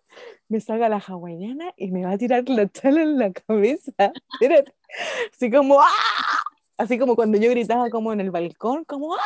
[0.49, 3.93] Me saca la hawaiana y me va a tirar la chala en la cabeza.
[5.33, 5.89] Así como, ¡ah!
[6.77, 9.21] Así como cuando yo gritaba como en el balcón, como, ¡ah!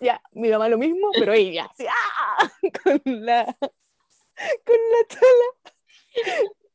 [0.00, 2.52] Ya, mi mamá lo mismo, pero ella, así, ¡ah!
[2.84, 5.72] Con la, con la chala.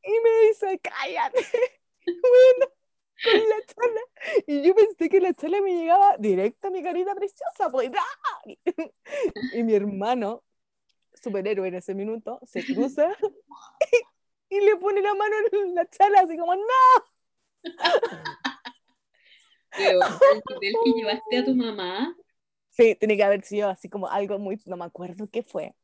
[0.02, 1.46] Y me dice, cállate.
[2.04, 2.72] Bueno,
[3.22, 4.00] con la chala.
[4.46, 7.90] Y yo pensé que la chala me llegaba directo a mi carita preciosa, pues,
[9.52, 10.42] Y mi hermano,
[11.14, 13.08] superhéroe en ese minuto, se cruza
[14.50, 16.62] y, le pone la mano en la chala, así como, ¡no!
[19.76, 20.00] Pero,
[20.60, 22.14] ¿el que llevaste a tu mamá?
[22.70, 25.74] Sí, tiene que haber sido así como algo muy, no me acuerdo qué fue.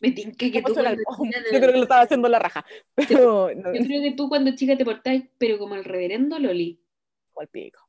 [0.00, 2.64] Me tinca que tú Yo creo que lo estaba haciendo la raja.
[2.94, 6.80] Pero, Yo creo que tú cuando chica te portáis, pero como el reverendo Loli.
[7.36, 7.80] al pico.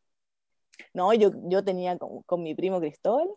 [0.93, 3.27] No, yo, yo tenía con, con, mi primo Cristóbal,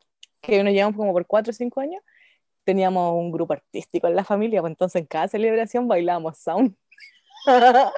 [0.40, 2.02] que nos llevamos como por 4 o 5 años,
[2.64, 6.74] teníamos un grupo artístico en la familia, pues entonces en cada celebración bailábamos sound.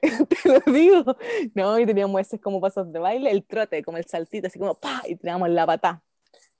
[0.00, 1.16] Te lo digo.
[1.54, 4.74] No, y teníamos esos como pasos de baile, el trote, como el saltito, así como
[4.74, 6.02] pa, y teníamos la pata.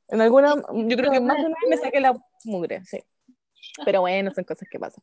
[0.08, 3.02] En alguna, yo creo que más de una vez me saqué la mugre, sí.
[3.84, 5.02] Pero bueno, son cosas que pasan.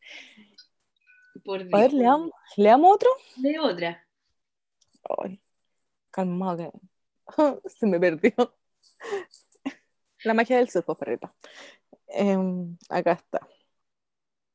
[1.44, 3.10] Por A ver, ¿leamos, ¿leamos otro?
[3.36, 4.06] De otra.
[5.22, 5.40] Ay,
[6.10, 6.72] calma, que
[7.70, 8.34] se me perdió.
[10.24, 11.32] La magia del surfo, perrito.
[12.08, 12.38] Eh,
[12.90, 13.48] acá está.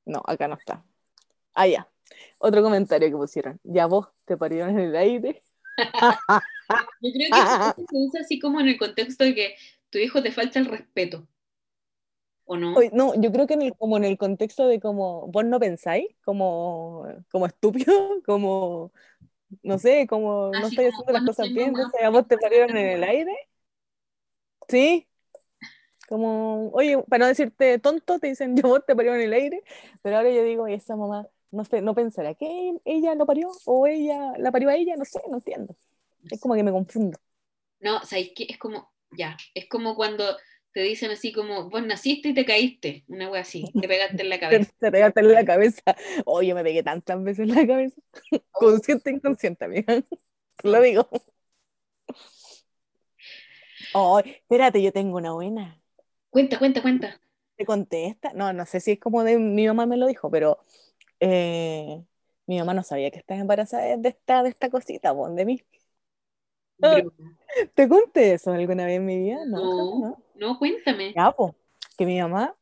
[0.05, 0.85] No, acá no está.
[1.55, 1.89] Ah, ya.
[2.39, 3.61] Otro comentario que pusieron.
[3.63, 5.45] Ya vos te parieron en el aire.
[7.01, 9.57] Yo creo que se usa así como en el contexto de que
[9.91, 11.27] tu hijo te falta el respeto.
[12.45, 12.75] ¿O no?
[12.93, 16.09] No, yo creo que en el, como en el contexto de como vos no pensáis,
[16.25, 17.93] como, como estúpido,
[18.27, 18.93] como,
[19.63, 22.89] no sé, como no estoy haciendo las cosas bien, entonces a vos te parieron en
[22.89, 23.37] el aire.
[24.69, 25.09] Sí,
[26.11, 29.63] como, oye, para no decirte tonto, te dicen yo vos te parieron en el aire,
[30.03, 33.87] pero ahora yo digo, esa mamá no, sé, no pensará que ella lo parió o
[33.87, 35.77] ella la parió a ella, no sé, no entiendo.
[36.29, 37.17] Es como que me confundo.
[37.79, 38.47] No, ¿sabes qué?
[38.49, 40.37] Es como, ya, es como cuando
[40.73, 44.29] te dicen así como, vos naciste y te caíste, una wea así, te pegaste en
[44.29, 44.73] la cabeza.
[44.79, 45.83] te pegaste en la cabeza.
[46.27, 48.01] Oh, yo me pegué tantas veces en la cabeza.
[48.53, 50.03] Consciente e inconsciente, amiga.
[50.63, 51.09] Lo digo.
[53.95, 55.81] Oh, espérate, yo tengo una buena.
[56.31, 57.21] Cuenta, cuenta, cuenta.
[57.57, 58.33] ¿Te contesta?
[58.35, 60.59] No, no sé si es como de mi mamá me lo dijo, pero
[61.21, 62.03] eh,
[62.47, 65.63] mi mamá no sabía que estaba embarazada de esta, de esta cosita, bon, de mí.
[67.75, 69.45] ¿Te conté eso alguna vez en mi vida?
[69.47, 71.13] No, no, no, no cuéntame.
[71.15, 71.35] Ya,
[71.97, 72.55] que mi mamá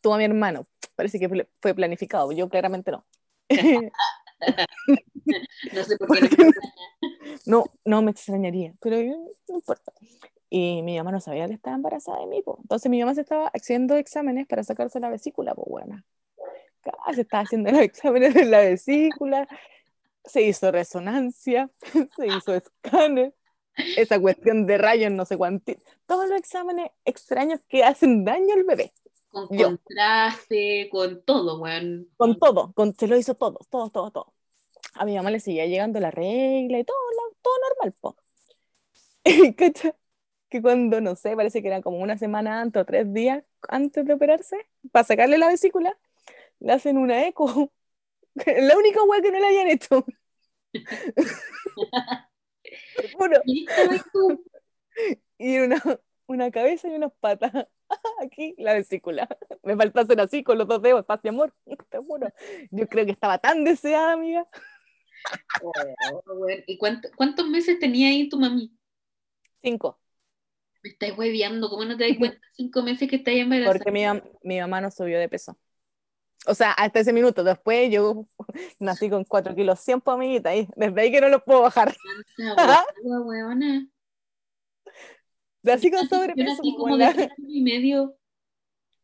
[0.00, 0.66] tuvo a mi hermano.
[0.94, 3.04] Parece que fue planificado, yo claramente no.
[5.72, 6.28] no sé por qué
[7.46, 9.92] no, no, no me extrañaría, pero no importa.
[10.48, 12.42] Y mi mamá no sabía que estaba embarazada de mí.
[12.46, 16.04] Entonces mi mamá se estaba haciendo exámenes para sacarse la vesícula, pues buena.
[17.14, 19.48] Se estaba haciendo los exámenes de la vesícula,
[20.26, 21.70] se hizo resonancia,
[22.16, 23.34] se hizo escáner,
[23.96, 25.72] esa cuestión de rayos, no sé cuánto,
[26.06, 28.92] todos los exámenes extraños que hacen daño al bebé.
[29.30, 32.08] Con contraste, con todo, weón.
[32.16, 34.32] Con todo, con, se lo hizo todo, todo, todo, todo.
[34.94, 36.96] A mi mamá le seguía llegando la regla y todo,
[37.42, 38.16] todo normal, po.
[40.48, 44.04] que cuando, no sé, parece que era como una semana antes o tres días antes
[44.06, 44.56] de operarse,
[44.92, 45.98] para sacarle la vesícula,
[46.60, 47.72] le hacen una eco.
[48.44, 50.04] La única weá que no le hayan hecho.
[53.18, 53.40] bueno,
[55.38, 55.82] y una,
[56.26, 57.52] una cabeza y unas patas.
[58.20, 59.28] Aquí la vesícula.
[59.62, 61.54] Me faltó hacer así con los dos dedos, paz y amor.
[61.90, 62.28] Te juro.
[62.70, 64.46] Yo creo que estaba tan deseada, amiga.
[65.62, 65.72] Oh,
[66.66, 68.72] ¿Y cuántos meses tenía ahí tu mami?
[69.62, 69.98] Cinco.
[70.82, 73.72] Me estás hueviando, ¿cómo no te das cuenta cinco meses que estás embarazada?
[73.72, 74.04] Porque mi,
[74.42, 75.58] mi mamá no subió de peso.
[76.46, 77.44] O sea, hasta ese minuto.
[77.44, 78.26] Después yo
[78.80, 81.94] nací con 4 kilos 100 por amiguita y desde ahí que no lo puedo bajar.
[85.64, 86.62] Así con sobrepeso.
[86.76, 88.16] como de y medio.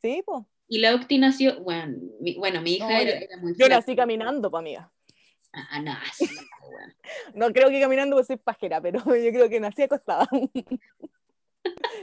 [0.01, 0.45] Sí, pues.
[0.69, 3.95] Y la Octi nació, bueno, mi, bueno, mi hija no, era, era, muy Yo nací
[3.95, 4.91] caminando, pa' amiga.
[5.53, 6.27] Ah, no, sí,
[6.61, 6.95] bueno.
[7.35, 10.27] no creo que caminando porque soy pajera, pero yo creo que nací acostada.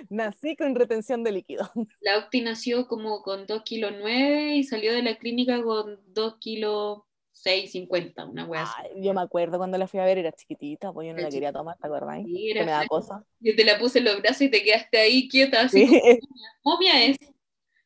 [0.10, 1.70] Nací con retención de líquido.
[2.02, 6.38] La Octi nació como con 2 kilos 9 y salió de la clínica con 2
[6.40, 7.02] kilos
[7.32, 8.68] 650, una wea.
[8.98, 11.54] Yo me acuerdo cuando la fui a ver, era chiquitita, pues yo no la quería
[11.54, 12.22] tomar, ¿te acuerdas?
[12.26, 13.24] Sí, me da cosa.
[13.40, 16.00] Yo te la puse en los brazos y te quedaste ahí quieta, así sí.
[16.02, 16.18] como,
[16.64, 17.18] momia es.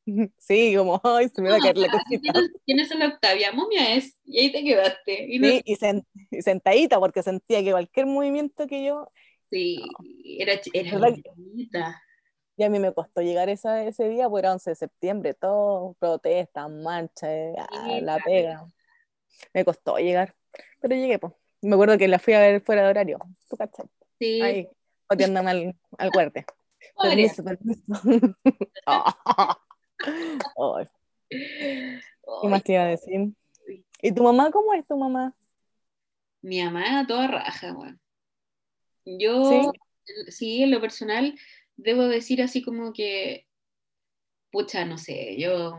[0.38, 2.34] Sí, como, ay, se me va a caer la cosita.
[2.34, 3.52] ¿quién es- ¿Quién es la Octavia?
[3.54, 4.18] Momia es.
[4.26, 5.28] Y ahí te quedaste.
[5.34, 9.08] Y no- Sí, y, sen- y sentadita, porque sentía que cualquier movimiento que yo,
[9.56, 12.02] sí, era, era ¿Verdad que- bonita.
[12.58, 15.94] y a mí me costó llegar esa, ese día, pues era 11 de septiembre, todo,
[16.00, 18.66] protestas, marchas, Sí, la pega.
[19.54, 20.34] Me costó llegar,
[20.80, 21.34] pero llegué, pues.
[21.62, 23.86] Me acuerdo que la fui a ver fuera de horario, tú cachai,
[24.20, 24.70] Sí, ahí,
[25.08, 26.46] pateándome al, al pobre.
[27.02, 27.82] Permiso, permiso.
[30.58, 30.86] Ay,
[31.30, 33.34] ¿Qué más te iba a decir?
[34.02, 34.52] ¿Y tu mamá?
[34.52, 35.34] ¿Cómo es tu mamá?
[36.42, 38.00] Mi mamá toda raja, weón.
[39.06, 39.80] Yo, ¿Sí?
[40.30, 41.38] sí, en lo personal,
[41.78, 43.48] debo decir así como que,
[44.52, 45.78] pucha, no sé, yo,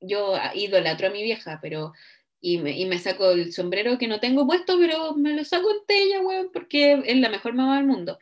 [0.00, 1.92] yo idolatro a mi vieja, pero,
[2.40, 5.70] y me, y me saco el sombrero que no tengo puesto, pero me lo saco
[5.70, 8.18] ante ella, weón, porque es la mejor mamá del mundo.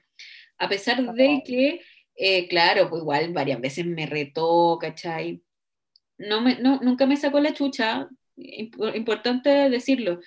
[0.59, 1.83] A pesar de que,
[2.16, 5.43] eh, claro, pues igual varias veces me retó, ¿cachai?
[6.18, 10.20] No me, no, nunca me sacó la chucha, imp- importante decirlo.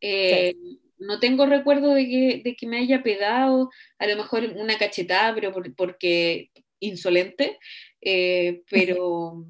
[0.00, 0.54] Eh,
[0.98, 5.34] No tengo recuerdo de que, de que me haya pegado, a lo mejor una cachetada,
[5.34, 7.58] pero por- porque insolente,
[8.00, 9.46] eh, pero,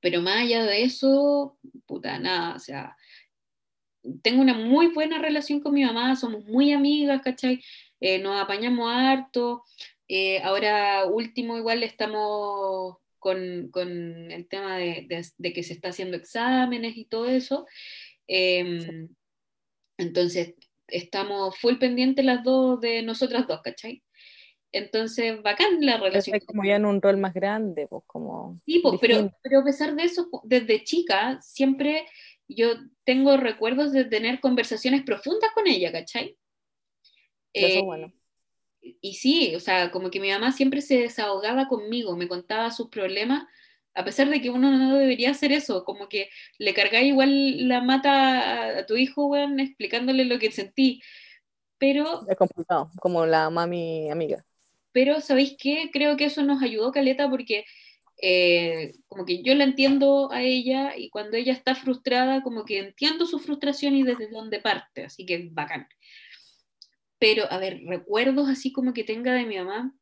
[0.00, 2.96] pero más allá de eso, puta, nada, o sea,
[4.22, 7.62] tengo una muy buena relación con mi mamá, somos muy amigas, ¿cachai?
[8.00, 9.64] Eh, nos apañamos harto.
[10.08, 15.88] Eh, ahora último, igual estamos con, con el tema de, de- de que se está
[15.88, 17.66] haciendo exámenes y todo eso.
[18.28, 19.08] Eh,
[19.96, 20.54] entonces,
[20.88, 24.02] estamos full pendientes las dos de nosotras dos, ¿cachai?
[24.72, 26.36] Entonces, bacán la relación.
[26.36, 28.56] Es como ya en un rol más grande, pues como...
[28.66, 32.06] Sí, pues, pero, pero a pesar de eso, desde chica, siempre
[32.48, 32.74] yo
[33.04, 36.36] tengo recuerdos de tener conversaciones profundas con ella, ¿cachai?
[37.52, 38.12] Eso es Eh, bueno.
[38.80, 42.88] y sí, o sea, como que mi mamá siempre se desahogaba conmigo, me contaba sus
[42.88, 43.44] problemas,
[43.94, 46.28] a pesar de que uno no debería hacer eso, como que
[46.58, 51.00] le cargáis igual la mata a, tu hijo, weón, explicándole lo que sentí.
[51.78, 54.44] Pero, Es complicado, como la mami amiga.
[54.92, 55.90] pero ¿sabéis qué?
[55.92, 57.64] Creo que eso nos ayudó, Caleta, porque
[58.22, 62.78] eh, como que yo la entiendo a ella y cuando ella está frustrada, como que
[62.78, 65.88] entiendo su frustración y desde dónde parte, así que bacán.
[67.18, 69.94] Pero, a ver, recuerdos así como que tenga de mi mamá.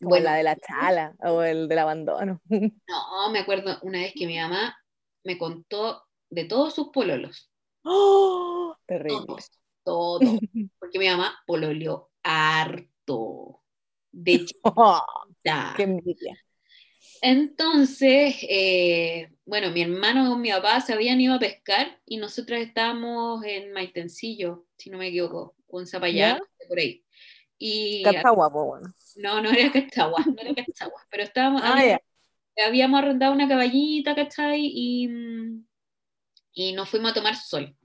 [0.00, 2.40] Como la de la chala o el del abandono.
[2.88, 4.76] No, me acuerdo una vez que mi mamá
[5.24, 7.50] me contó de todos sus pololos.
[7.84, 8.74] ¡Oh!
[8.86, 9.26] Terrible.
[9.26, 9.50] Todos,
[9.84, 10.20] todos.
[10.78, 13.62] Porque mi mamá pololeó harto.
[14.12, 15.74] De chiquita.
[15.76, 16.36] ¡Qué envidia!
[17.22, 22.60] Entonces, eh, bueno, mi hermano con mi papá se habían ido a pescar y nosotras
[22.60, 26.38] estábamos en Maitencillo, si no me equivoco, o en Zapallán,
[26.68, 27.04] por ahí.
[27.62, 28.92] Y pues bueno.
[29.16, 31.98] no, no era Cachagua, no era Cachagua, pero estábamos, Ah,
[32.66, 34.60] habíamos arrendado una caballita, ¿cachai?
[34.64, 35.08] Y,
[36.52, 37.76] y nos fuimos a tomar sol.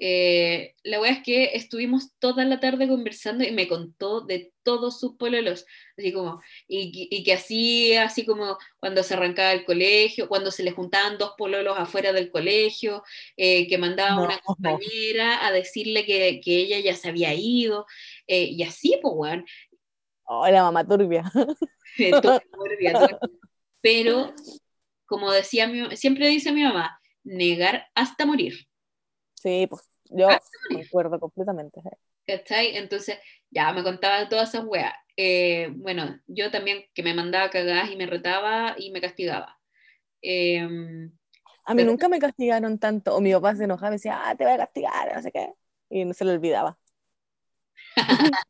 [0.00, 4.98] Eh, la wea es que estuvimos toda la tarde conversando y me contó de todos
[4.98, 5.66] sus pololos,
[5.96, 10.50] así como, y, que- y que hacía, así como cuando se arrancaba el colegio, cuando
[10.50, 13.02] se le juntaban dos pololos afuera del colegio,
[13.36, 14.24] eh, que mandaba No.
[14.24, 17.86] una compañera a decirle que, que ella ya se había ido,
[18.26, 19.44] eh, y así, pues, weón,
[20.26, 21.30] Oh, la mamá turbia.
[23.80, 24.34] Pero,
[25.06, 28.66] como decía mi, siempre dice mi mamá, negar hasta morir.
[29.44, 30.40] Sí, pues yo Ah,
[30.72, 31.82] concuerdo completamente.
[32.26, 32.76] ¿Cachai?
[32.78, 33.18] Entonces,
[33.50, 34.94] ya me contaba todas esas weas.
[35.18, 39.58] Eh, bueno, yo también que me mandaba cagadas y me retaba y me castigaba.
[40.22, 40.60] Eh,
[41.66, 43.14] A mí Pero- nunca me castigaron tanto.
[43.14, 45.52] O mi papá se enojaba y decía, ah, te voy a castigar, no sé qué.
[45.90, 46.78] Y no se le olvidaba.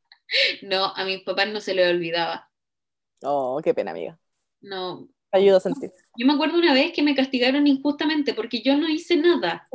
[0.63, 2.49] no, a mis papás no se les olvidaba.
[3.23, 4.19] Oh, qué pena, amiga.
[4.61, 5.09] No.
[5.33, 5.91] Te ayudo a sentir.
[6.17, 9.69] Yo me acuerdo una vez que me castigaron injustamente porque yo no hice nada.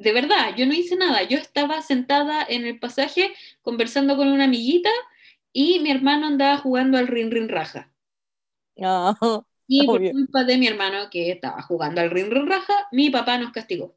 [0.00, 1.22] De verdad, yo no hice nada.
[1.24, 4.90] Yo estaba sentada en el pasaje conversando con una amiguita
[5.52, 7.92] y mi hermano andaba jugando al rin rin raja.
[9.66, 13.36] Y por culpa de mi hermano que estaba jugando al rin rin raja, mi papá
[13.36, 13.96] nos castigó.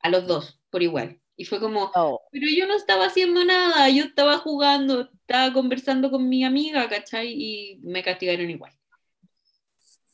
[0.00, 1.18] A los dos, por igual.
[1.34, 6.10] Y fue como, oh, pero yo no estaba haciendo nada, yo estaba jugando, estaba conversando
[6.10, 7.32] con mi amiga, ¿cachai?
[7.32, 8.72] Y me castigaron igual.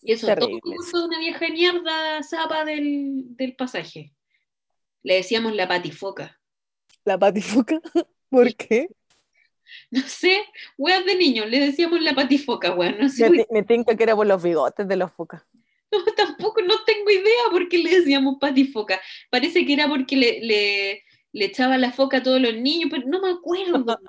[0.00, 0.76] Y eso, todo Terrible.
[0.92, 4.15] de una vieja mierda zapa del, del pasaje.
[5.06, 6.40] Le decíamos la patifoca.
[7.04, 7.80] la patifuca.
[8.28, 8.88] ¿Por qué?
[9.88, 10.42] No sé,
[10.76, 12.98] weas de niños, le decíamos la patifoca, weón.
[12.98, 15.44] No sé, Me, tinca que era por los bigotes de los focas.
[15.92, 19.00] No, tampoco, no tengo idea por qué le decíamos patifoca.
[19.30, 23.06] Parece que era porque le, le, le echaba la foca a todos los niños, pero
[23.06, 23.84] no me acuerdo.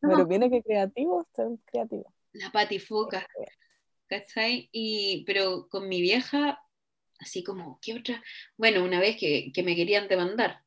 [0.00, 2.12] me Pero viene que creativos, son creativos.
[2.32, 3.24] La patifoca.
[4.08, 4.68] ¿cachai?
[4.72, 6.61] Y, pero con mi vieja,
[7.22, 8.22] así como, ¿qué otra?
[8.56, 10.62] Bueno, una vez que, que me querían demandar,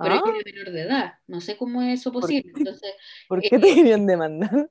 [0.00, 2.52] pero Ah, era menor de edad, no sé cómo es eso ¿por posible.
[2.52, 2.92] qué, Entonces,
[3.26, 4.70] por eh, qué te querían demandar?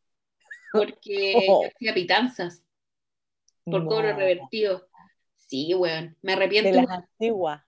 [0.71, 2.63] porque yo Oh, hacía pitanzas
[3.69, 4.87] por cobro no, revertido.
[5.37, 6.89] Sí, weón, me de arrepiento las igual.
[6.89, 7.61] antiguas.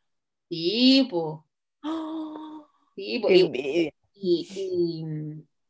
[0.49, 1.39] Sí, pues,
[1.83, 2.67] ¡Oh!
[2.95, 3.31] sí, po.
[3.31, 3.91] ¡Qué Y, envidia!
[4.15, 5.05] y- y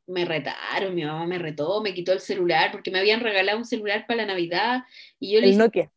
[0.08, 3.66] me retaron, mi mamá me retó, me quitó el celular, porque me habían regalado un
[3.66, 4.84] celular para la Navidad
[5.20, 5.89] y yo le El hice, Nokia.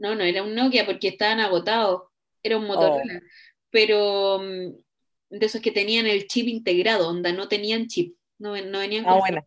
[0.00, 2.02] No, no, era un Nokia porque estaban agotados,
[2.42, 3.20] era un Oh, Motorola,
[3.70, 8.78] pero mm, de esos que tenían el chip integrado, onda, no tenían chip, no, no
[8.78, 9.46] venían ah, con buena.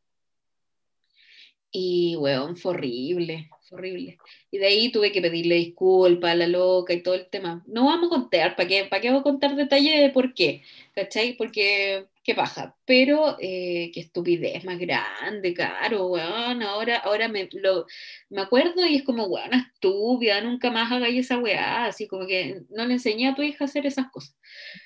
[1.76, 4.20] Y, weón, fue horrible, fue horrible.
[4.52, 7.64] Y de ahí tuve que pedirle disculpas a la loca y todo el tema.
[7.66, 10.62] No vamos a contar, ¿para qué, para qué voy a contar detalles de por qué?
[10.94, 11.34] ¿Cachai?
[11.36, 12.78] Porque, qué paja.
[12.86, 16.62] Pero, eh, qué estupidez más grande, caro, weón.
[16.62, 17.88] Ahora, ahora me, lo,
[18.30, 21.86] me acuerdo y es como, weón, estúpida, nunca más hagáis esa weá.
[21.86, 24.38] Así como que no le enseñé a tu hija a hacer esas cosas.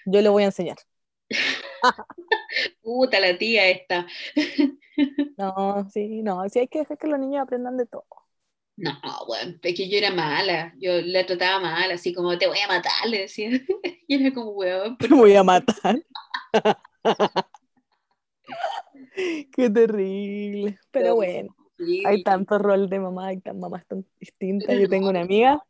[0.05, 0.77] Yo le voy a enseñar.
[2.81, 4.07] Puta la tía esta.
[5.37, 8.07] No, sí, no, sí hay que dejar que los niños aprendan de todo.
[8.77, 8.93] No,
[9.27, 12.67] weón, es que yo era mala, yo la trataba mal, así como te voy a
[12.67, 13.49] matar, le decía.
[14.07, 16.01] Y era como, weón, Te voy a matar.
[19.51, 20.79] Qué terrible.
[20.91, 21.55] Pero bueno,
[22.05, 24.79] hay tanto rol de mamá, hay tan mamás tan distintas.
[24.79, 25.63] Yo tengo una amiga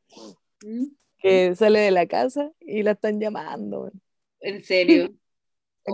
[0.64, 0.86] ¿Mm?
[1.20, 3.92] que sale de la casa y la están llamando.
[4.40, 5.10] En serio.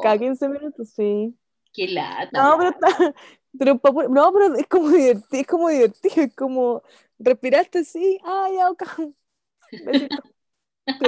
[0.02, 1.38] Cada Oh, 15 minutos, sí.
[1.74, 2.42] qué lata.
[2.42, 3.14] No, pero está,
[3.58, 6.84] pero no, pero es como divertido, es como divertido, es como
[7.20, 8.50] respiraste, sí, ah,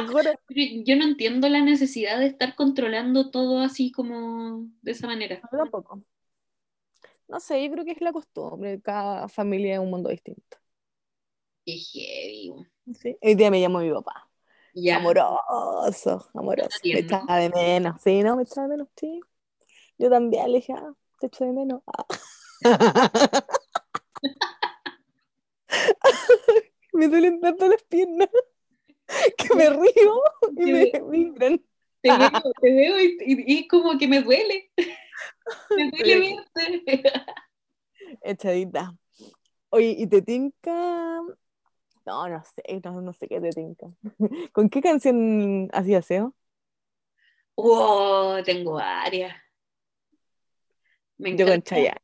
[0.08, 0.34] juro.
[0.48, 5.42] Pero yo no entiendo la necesidad de estar controlando todo así como de esa manera.
[5.52, 6.04] Tampoco.
[7.28, 10.58] No sé, yo creo que es la costumbre, cada familia es un mundo distinto.
[11.66, 12.54] Qué heavy.
[12.94, 13.18] ¿sí?
[13.22, 14.30] Hoy día me llamo mi papá.
[14.76, 16.80] Ya, Amoroso, amoroso.
[16.84, 18.36] Me echaba de menos, sí, ¿no?
[18.36, 19.22] Me echaba de menos, sí.
[19.98, 21.82] Yo también le dije, ah, te echo de menos.
[21.88, 22.06] Ah.
[26.94, 28.30] Me duelen tanto las piernas
[29.38, 30.22] que me río
[30.56, 31.62] y me vibran.
[32.02, 32.30] te veo,
[32.62, 34.72] te veo y, y- como que me duele.
[35.76, 36.40] Me duele
[36.86, 37.04] verte.
[38.24, 38.96] Echadita.
[39.70, 41.22] Oye, ¿y te tinca?
[42.06, 43.88] No, no sé, no, no sé qué te tinca.
[44.54, 46.36] ¿Con qué canción hacías SEO?
[47.58, 49.36] Wow, tengo varias.
[51.18, 51.64] Me Yo con encanta.
[51.64, 52.00] Chayanne.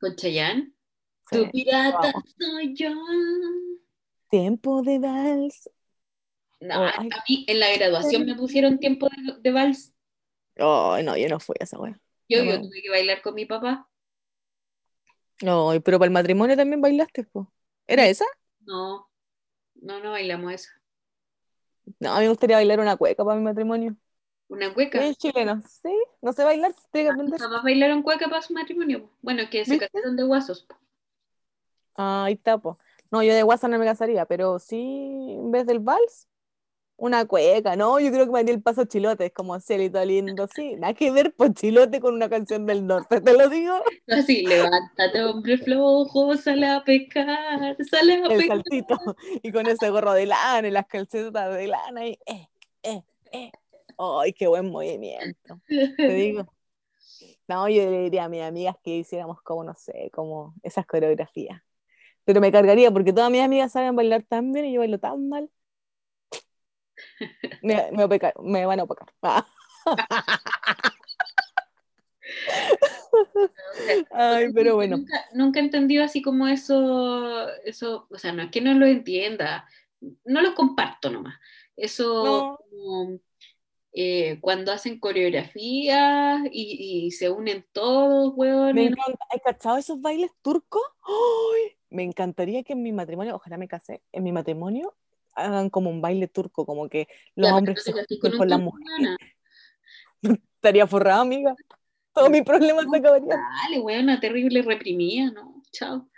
[0.00, 0.72] ¿Con Chayanne?
[1.30, 1.38] sí.
[1.38, 2.90] Tu pirata soy yo.
[4.30, 5.68] Tiempo de vals.
[6.60, 7.16] No, Oh, a ay.
[7.28, 9.92] mí en la graduación me pusieron tiempo de, de vals.
[10.56, 12.00] Ay, no, yo no fui a esa wea.
[12.28, 12.62] Yo, No, yo no.
[12.62, 13.86] tuve que bailar con mi papá.
[15.40, 17.52] Ay, pero para el matrimonio también bailaste, po.
[17.86, 18.24] ¿Era esa?
[18.66, 19.07] No,
[19.80, 20.70] no, no bailamos eso.
[22.00, 23.96] No, a mí me gustaría bailar una cueca para mi matrimonio.
[24.48, 25.00] Una cueca.
[25.00, 27.40] Soy chileno, sí, no sé bailar, tengo que Mis aprender.
[27.40, 29.10] papás bailaron cueca para su matrimonio.
[29.20, 29.88] Bueno, que se ¿Viste?
[29.90, 30.66] casaron de guasos.
[31.96, 32.78] Ah, ahí está, po.
[33.10, 34.76] No, yo de guasa no me casaría, pero sí,
[35.30, 36.28] en vez del vals,
[36.98, 38.00] una cueca, ¿no?
[38.00, 40.74] Yo creo que me haría el paso chilote, es como cielito lindo, sí.
[40.74, 43.74] Nada que ver, pues chilote con una canción del norte, te lo digo.
[44.08, 48.48] Así, levántate, hombre flojo, sale a pescar, sale a El pescar.
[48.48, 48.98] saltito,
[49.42, 52.48] y con ese gorro de lana y las calcetas de lana, y eh,
[52.82, 53.52] eh, eh.
[53.96, 55.60] ¡Ay, qué buen movimiento!
[55.68, 56.52] Te digo.
[57.46, 61.62] No, yo le diría a mis amigas que hiciéramos como, no sé, como esas coreografías.
[62.24, 65.28] Pero me cargaría porque todas mis amigas saben bailar tan bien y yo bailo tan
[65.28, 65.48] mal.
[67.62, 69.08] Me, me, opacar- me van a opacar.
[69.22, 69.46] Ah,
[74.10, 74.98] Ay, pero bueno.
[74.98, 78.86] Nunca, nunca he entendido así como eso, eso, o sea, no es que no lo
[78.86, 79.66] entienda,
[80.24, 81.36] no lo comparto nomás.
[81.76, 82.58] Eso, No.
[82.70, 83.18] como,
[83.92, 89.24] eh, cuando hacen coreografías y, y se unen todos, weón, Me encanta.
[89.30, 90.82] ¿Has cachado esos bailes turcos?
[91.06, 91.76] ¡Ay!
[91.90, 94.94] Me encantaría que en mi matrimonio, ojalá me case, en mi matrimonio
[95.38, 99.16] hagan como un baile turco, como que los hombres no se con con las mujeres.
[100.54, 101.54] Estaría forrada, amiga.
[102.12, 103.38] Todos mis problemas se acabarían.
[103.62, 105.62] Dale, weona, terrible reprimida, ¿no?
[105.70, 106.08] Chao.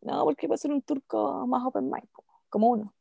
[0.00, 2.08] No, porque va a ser un turco más open mind,
[2.48, 2.94] como uno.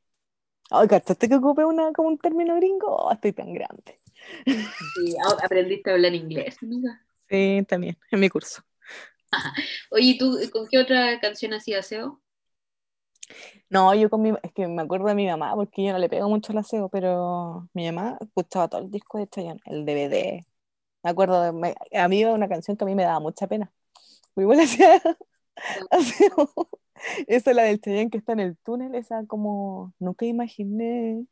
[0.70, 2.88] Ay, ¿cachaste que ocupé una, como un término gringo?
[2.88, 3.99] Oh, estoy tan grande.
[4.45, 7.01] Sí, ahora aprendiste a hablar inglés, amiga.
[7.30, 8.63] Sí, también, en mi curso.
[9.91, 12.22] Oye, ¿y ¿tú con qué otra canción hacías SEO?
[13.69, 16.09] No, yo con mi, es que me acuerdo de mi mamá, porque yo no le
[16.09, 20.45] pego mucho al aseo, pero mi mamá escuchaba todo el disco de Chayanne, el DVD.
[21.03, 23.71] Me acuerdo, de, me- a mí una canción que a mí me daba mucha pena.
[24.36, 25.01] Igual hacía
[25.91, 26.51] aseo.
[27.28, 31.25] Esa es la del Cheyenne que está en el túnel, esa como, nunca imaginé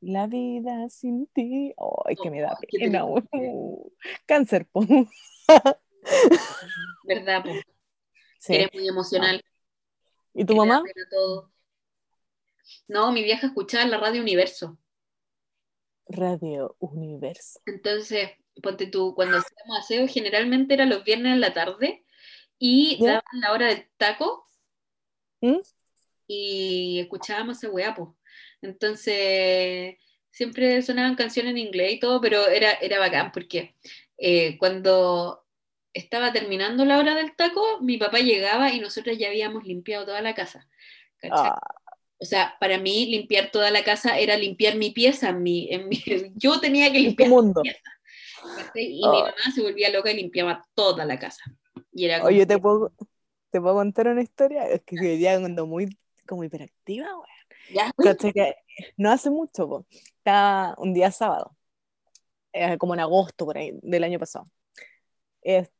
[0.00, 1.74] la vida sin ti.
[2.06, 3.04] Ay, que me da Oh, pena.
[3.04, 3.78] weón.
[4.26, 4.82] Cáncer, po.
[7.04, 7.42] ¿Verdad?
[7.44, 7.50] po?
[8.38, 8.54] Sí.
[8.54, 9.42] Eres muy emocional.
[10.34, 10.82] ¿Y tu mamá?
[11.10, 11.50] todo.
[12.88, 14.78] No, mi vieja escuchaba la radio Universo.
[16.06, 17.60] Radio Universo.
[17.66, 18.30] Entonces,
[18.62, 22.04] ponte tú, cuando hacíamos aseo, generalmente era los viernes en la tarde
[22.58, 23.06] y ¿Ya?
[23.06, 24.46] daban la hora del taco
[25.40, 25.60] ¿Mm?
[26.26, 27.94] y escuchábamos ese weá.
[28.60, 29.96] Entonces,
[30.30, 33.76] siempre sonaban canciones en inglés y todo, pero era, era bacán porque
[34.18, 35.43] eh, cuando
[35.94, 40.20] estaba terminando la hora del taco, mi papá llegaba y nosotros ya habíamos limpiado toda
[40.20, 40.68] la casa.
[41.30, 41.56] Ah,
[42.18, 46.02] O sea, para mí limpiar toda la casa era limpiar mi pieza, mi, en mi-
[46.36, 47.62] yo tenía que limpiar mundo.
[47.62, 47.90] mi pieza.
[48.74, 49.20] Y mi Oh.
[49.22, 51.42] mamá se volvía loca y limpiaba toda la casa.
[51.92, 52.92] Y era Oye, ¿te puedo,
[53.50, 54.68] ¿te puedo contar una historia?
[54.68, 57.06] Es que hoy día ando muy como hiperactiva,
[57.70, 57.92] ya,
[58.96, 59.86] no hace mucho, po.
[59.90, 61.56] Estaba un día sábado,
[62.52, 64.46] eh, como en agosto por ahí, del año pasado.
[65.44, 65.70] Es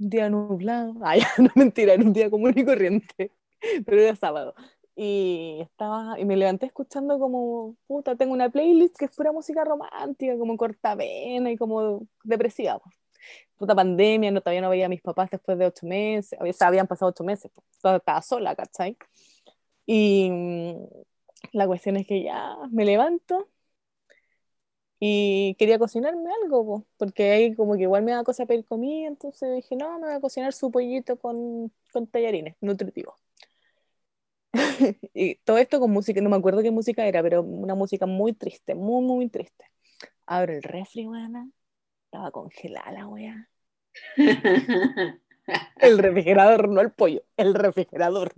[0.00, 3.32] un día nublado, ah, ya, no mentira, era un día común y corriente,
[3.86, 4.54] pero era sábado.
[4.96, 9.64] Y estaba, y me levanté escuchando como, puta, tengo una playlist que es pura música
[9.64, 12.78] romántica, como cortavena y como depresiva.
[12.80, 12.90] po.
[13.56, 16.68] Puta pandemia, no, todavía no veía a mis papás después de ocho meses, o sea,
[16.68, 17.52] habían pasado ocho meses.
[17.72, 18.96] Estaba- estaba sola, ¿cachai?
[19.86, 20.86] Y mm,
[21.52, 23.48] la cuestión es que ya me levanto
[25.00, 29.08] y quería cocinarme algo, po, porque ahí como que igual me da cosa pedir comida,
[29.08, 33.16] entonces dije, no, me voy a cocinar su pollito con, con tallarines, nutritivo.
[35.14, 38.32] Y todo esto con música, no me acuerdo qué música era, pero una música muy
[38.32, 39.64] triste, muy, muy triste.
[40.26, 41.48] Abro el refri, weona,
[42.04, 43.48] estaba congelada la wea.
[45.80, 48.32] El refrigerador, no el pollo, el refrigerador.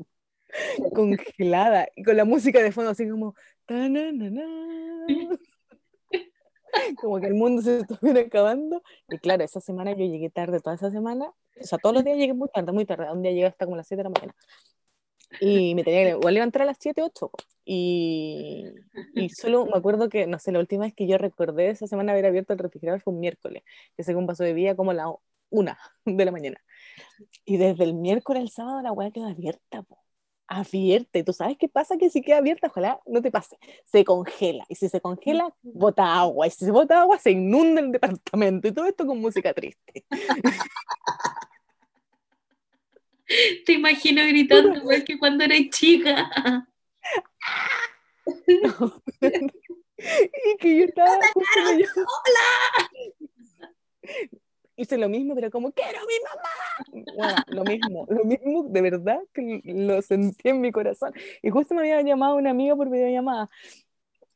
[0.95, 3.35] Congelada y con la música de fondo así como.
[7.01, 8.83] como que el mundo se estuviera acabando.
[9.09, 12.16] Y claro, esa semana yo llegué tarde toda esa semana, o sea, todos los días
[12.16, 14.35] llegué muy tarde, muy tarde, un día llegué hasta como las 7 de la mañana.
[15.41, 17.39] Y me tenía que igual levantar a las 7, 8 po.
[17.64, 18.66] y,
[19.14, 22.12] y solo me acuerdo que, no sé, la última vez que yo recordé esa semana
[22.12, 23.62] haber abierto el refrigerador fue un miércoles,
[23.97, 25.11] que según pasó de día como la
[25.51, 26.59] una de la mañana.
[27.45, 30.02] Y desde el miércoles al sábado la weá quedó abierta, po.
[30.55, 31.19] Abierta.
[31.19, 31.97] ¿Y tú sabes qué pasa?
[31.97, 33.57] Que si queda abierta, ojalá no te pase.
[33.85, 34.67] Se congela.
[34.69, 36.47] Y si se congela, bota agua.
[36.47, 38.69] Y si se bota agua, se inunda el departamento.
[38.69, 40.05] Y todo esto con música triste.
[43.65, 46.31] Te imagino gritando igual que cuando eres chica.
[48.47, 51.19] y que yo estaba
[51.79, 52.07] llamó-
[54.77, 57.07] Hice lo mismo, pero como, quiero mi mamá.
[57.16, 61.12] Bueno, lo mismo, lo mismo, de verdad, que lo sentí en mi corazón.
[61.43, 63.51] Y justo me había llamado una amiga por videollamada.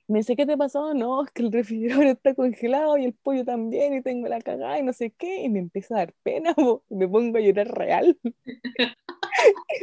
[0.09, 0.95] Me dice, ¿qué te pasó?
[0.95, 4.79] No, es que el refrigerador está congelado y el pollo también, y tengo la cagada
[4.79, 5.43] y no sé qué.
[5.43, 6.55] Y me empieza a dar pena,
[6.89, 8.19] y me pongo a llorar real.
[8.25, 8.37] y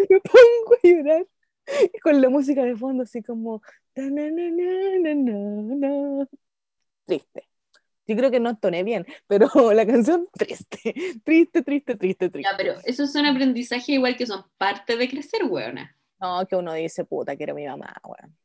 [0.10, 1.28] me pongo a llorar.
[1.94, 3.62] Y con la música de fondo, así como.
[7.06, 7.53] Triste.
[8.06, 10.94] Yo creo que no entoné bien, pero la canción triste,
[11.24, 12.50] triste, triste, triste, triste.
[12.52, 15.96] Ya, pero esos son aprendizajes igual que son parte de crecer, weona.
[16.20, 18.38] No, que uno dice, puta, quiero a mi mamá, weón.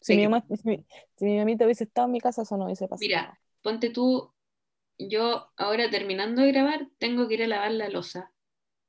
[0.00, 0.86] Si, Sí, mi mamá, si, mi,
[1.16, 3.00] si mi mamita hubiese estado en mi casa, eso no hubiese pasado.
[3.06, 4.32] Mira, ponte tú,
[4.98, 8.32] yo ahora terminando de grabar, tengo que ir a lavar la losa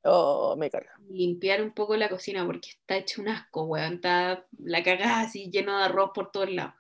[0.04, 0.92] Oh, me carga.
[1.10, 3.96] y limpiar un poco la cocina porque está hecho un asco, weón.
[3.96, 6.74] Está la cagada así lleno de arroz por todos lados.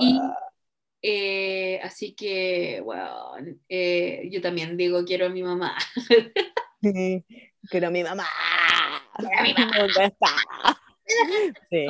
[0.00, 0.34] Y Ah,
[1.02, 5.76] eh, así que, weón, eh, yo también digo, quiero a mi mamá.
[6.82, 7.24] sí,
[7.70, 8.26] quiero a mi mamá.
[9.18, 10.80] Quiero a.
[11.70, 11.86] Sí.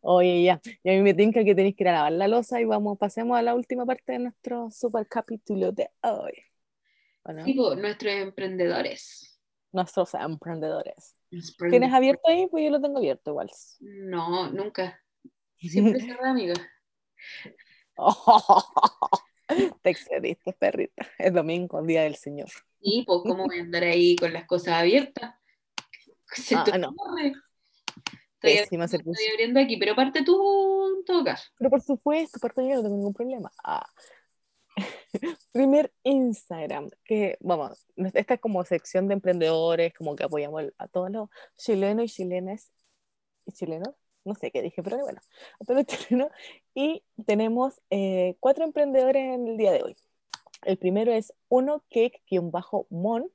[0.00, 2.60] Oye, ya, y a mí me tinca que tenéis que ir a lavar la losa
[2.60, 6.32] y vamos, pasemos a la última parte de nuestro super capítulo de hoy.
[7.24, 7.44] ¿O no?
[7.44, 9.38] Tipo, nuestros emprendedores.
[9.72, 11.14] Nuestros emprendedores.
[11.70, 12.46] ¿Tienes abierto ahí?
[12.50, 13.50] Pues yo lo tengo abierto igual.
[13.80, 14.98] No, nunca.
[15.58, 16.54] Siempre cerrada, amiga.
[19.82, 21.06] Te excediste, perrita.
[21.18, 22.48] Es domingo, día del Señor.
[22.80, 25.34] Y pues, ¿cómo voy a andar ahí con las cosas abiertas?
[26.34, 26.94] ¿Qué se te Ah, no.
[28.42, 28.78] Estoy,
[29.32, 31.50] abriendo aquí, pero parte tú en todo caso.
[31.58, 33.50] Pero por supuesto, parto yo, no tengo ningún problema.
[33.64, 33.86] Ah.
[35.52, 41.10] Primer Instagram, que vamos, esta es como sección de emprendedores, como que apoyamos a todos
[41.10, 42.70] los chilenos y chilenas
[43.46, 43.94] y chilenos,
[44.26, 45.20] no sé qué dije, pero bueno,
[45.60, 46.30] a todos los chilenos.
[46.74, 49.96] Y tenemos eh, cuatro emprendedores en el día de hoy.
[50.64, 53.30] El primero es uno cake-mon,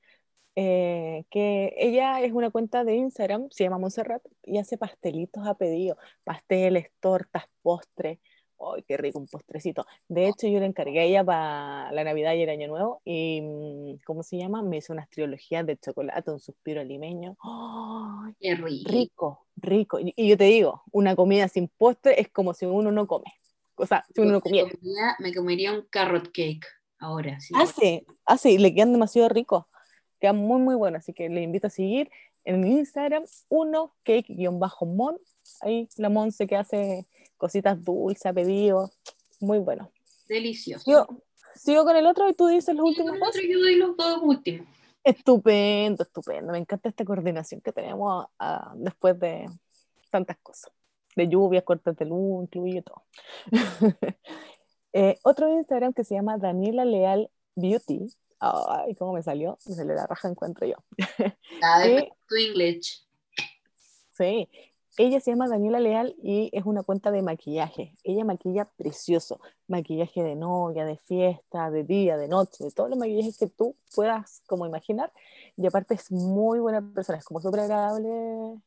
[0.56, 5.56] eh, que ella es una cuenta de Instagram, se llama Monserrat, y hace pastelitos a
[5.56, 8.20] pedido, pasteles, tortas, postres.
[8.60, 9.86] ¡Ay, qué rico un postrecito!
[10.08, 13.42] De hecho, yo le encargué a ella para la Navidad y el Año Nuevo, y
[13.42, 14.62] mm, ¿cómo se llama?
[14.62, 17.38] Me hizo unas trilogías de chocolate, un suspiro limeño.
[17.42, 18.92] ¡Ay, Qué rico.
[18.92, 19.99] rico, rico!
[19.99, 23.26] Y, y yo te digo, una comida sin postre es como si uno no come.
[23.76, 24.70] O sea, si uno no comiera.
[25.20, 26.66] me comería un carrot cake
[26.99, 27.39] ahora.
[27.39, 27.53] Sí.
[27.57, 29.66] Hace, hace, y le quedan demasiado ricos.
[30.20, 30.99] Quedan muy, muy buenos.
[30.99, 32.09] Así que le invito a seguir
[32.43, 35.18] en mi Instagram, uno cake-mon.
[35.62, 37.07] Ahí la Monse que hace
[37.38, 38.91] cositas dulces a pedido.
[39.39, 39.91] Muy bueno.
[40.28, 40.84] Delicioso.
[40.84, 41.24] Sigo,
[41.55, 43.97] sigo con el otro y tú dices los últimos con el otro yo doy los
[43.97, 44.68] dos últimos.
[45.04, 46.52] Estupendo, estupendo.
[46.52, 49.45] Me encanta esta coordinación que tenemos ah, después de
[50.10, 50.72] tantas cosas.
[51.16, 53.04] De lluvias, cortes de luz, incluye todo.
[54.93, 58.08] Eh, otro Instagram que se llama Daniela Leal Beauty.
[58.41, 59.58] Ay, ¿cómo me salió?
[59.66, 60.76] Me salió la raja, encuentro yo.
[61.64, 63.08] Ah, después tu English.
[64.12, 64.49] Sí,
[64.98, 67.96] ella se llama Daniela Leal y es una cuenta de maquillaje.
[68.04, 73.00] Ella maquilla precioso, maquillaje de novia, de fiesta, de día, de noche, de todos los
[73.00, 75.12] maquillajes que tú puedas como imaginar.
[75.56, 78.60] Y aparte es muy buena persona, es como súper agradable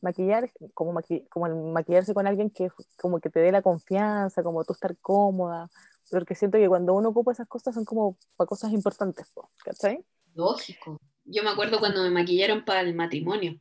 [0.00, 2.68] maquillar, como, maqui- como el maquillarse con alguien que
[3.00, 5.70] como que te dé la confianza, como tú estar cómoda.
[6.10, 10.04] Porque siento que cuando uno ocupa esas cosas son como para cosas importantes, po, ¿cachai?
[10.34, 10.98] Lógico.
[11.24, 13.58] Yo me acuerdo cuando me maquillaron para el matrimonio.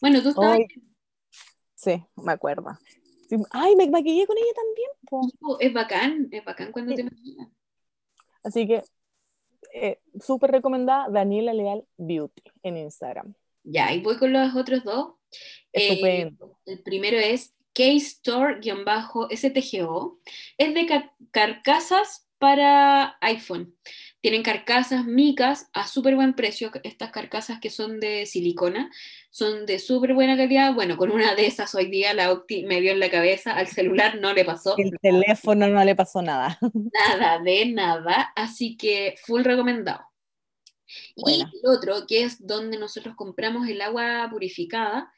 [0.00, 0.58] Bueno, tú estabas
[1.80, 2.76] sí, me acuerdo.
[3.28, 5.20] Sí, Ay, me maquillé con ella también, po.
[5.60, 7.50] es bacán, es bacán cuando te maquillan.
[8.42, 8.82] Así que,
[9.72, 13.32] eh, súper recomendada Daniela Leal Beauty en Instagram.
[13.62, 15.14] Ya, y voy con los otros dos.
[15.72, 16.32] Eh,
[16.66, 20.18] el primero es K-Store-STGO.
[20.58, 23.76] Es de ca- carcasas para iPhone.
[24.20, 26.70] Tienen carcasas micas a súper buen precio.
[26.82, 28.90] Estas carcasas que son de silicona
[29.30, 30.74] son de súper buena calidad.
[30.74, 33.52] Bueno, con una de esas hoy día la Octi me dio en la cabeza.
[33.54, 36.58] Al celular no le pasó El teléfono no le pasó nada.
[37.08, 38.32] nada de nada.
[38.36, 40.04] Así que full recomendado.
[41.16, 41.50] Buena.
[41.52, 45.10] Y el otro, que es donde nosotros compramos el agua purificada,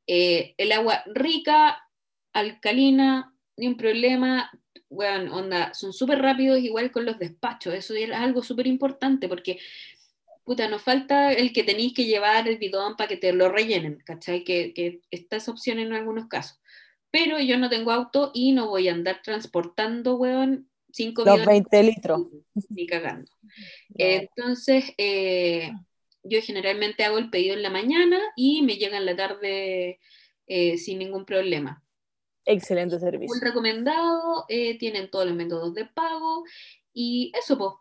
[0.08, 1.88] Eh, el agua rica,
[2.34, 4.52] alcalina, ni un problema.
[4.90, 7.74] Bueno, onda, son súper rápidos, igual con los despachos.
[7.74, 9.60] Eso es algo súper importante porque,
[10.44, 14.00] puta, nos falta el que tenéis que llevar el bidón para que te lo rellenen,
[14.06, 14.44] ¿cachai?
[14.44, 16.60] Que, que está esa opción en algunos casos
[17.16, 21.64] pero yo no tengo auto y no voy a andar transportando, weón, cinco Los bidones
[21.72, 22.28] 20 litros.
[22.68, 23.32] ni cagando.
[23.98, 25.72] Entonces, eh,
[26.26, 30.00] yo generalmente hago el pedido en la mañana y me llega en la tarde
[30.48, 31.82] eh, sin ningún problema.
[32.46, 33.42] Excelente Muy servicio.
[33.42, 36.44] recomendado, eh, tienen todos los métodos de pago
[36.94, 37.72] y eso, pues.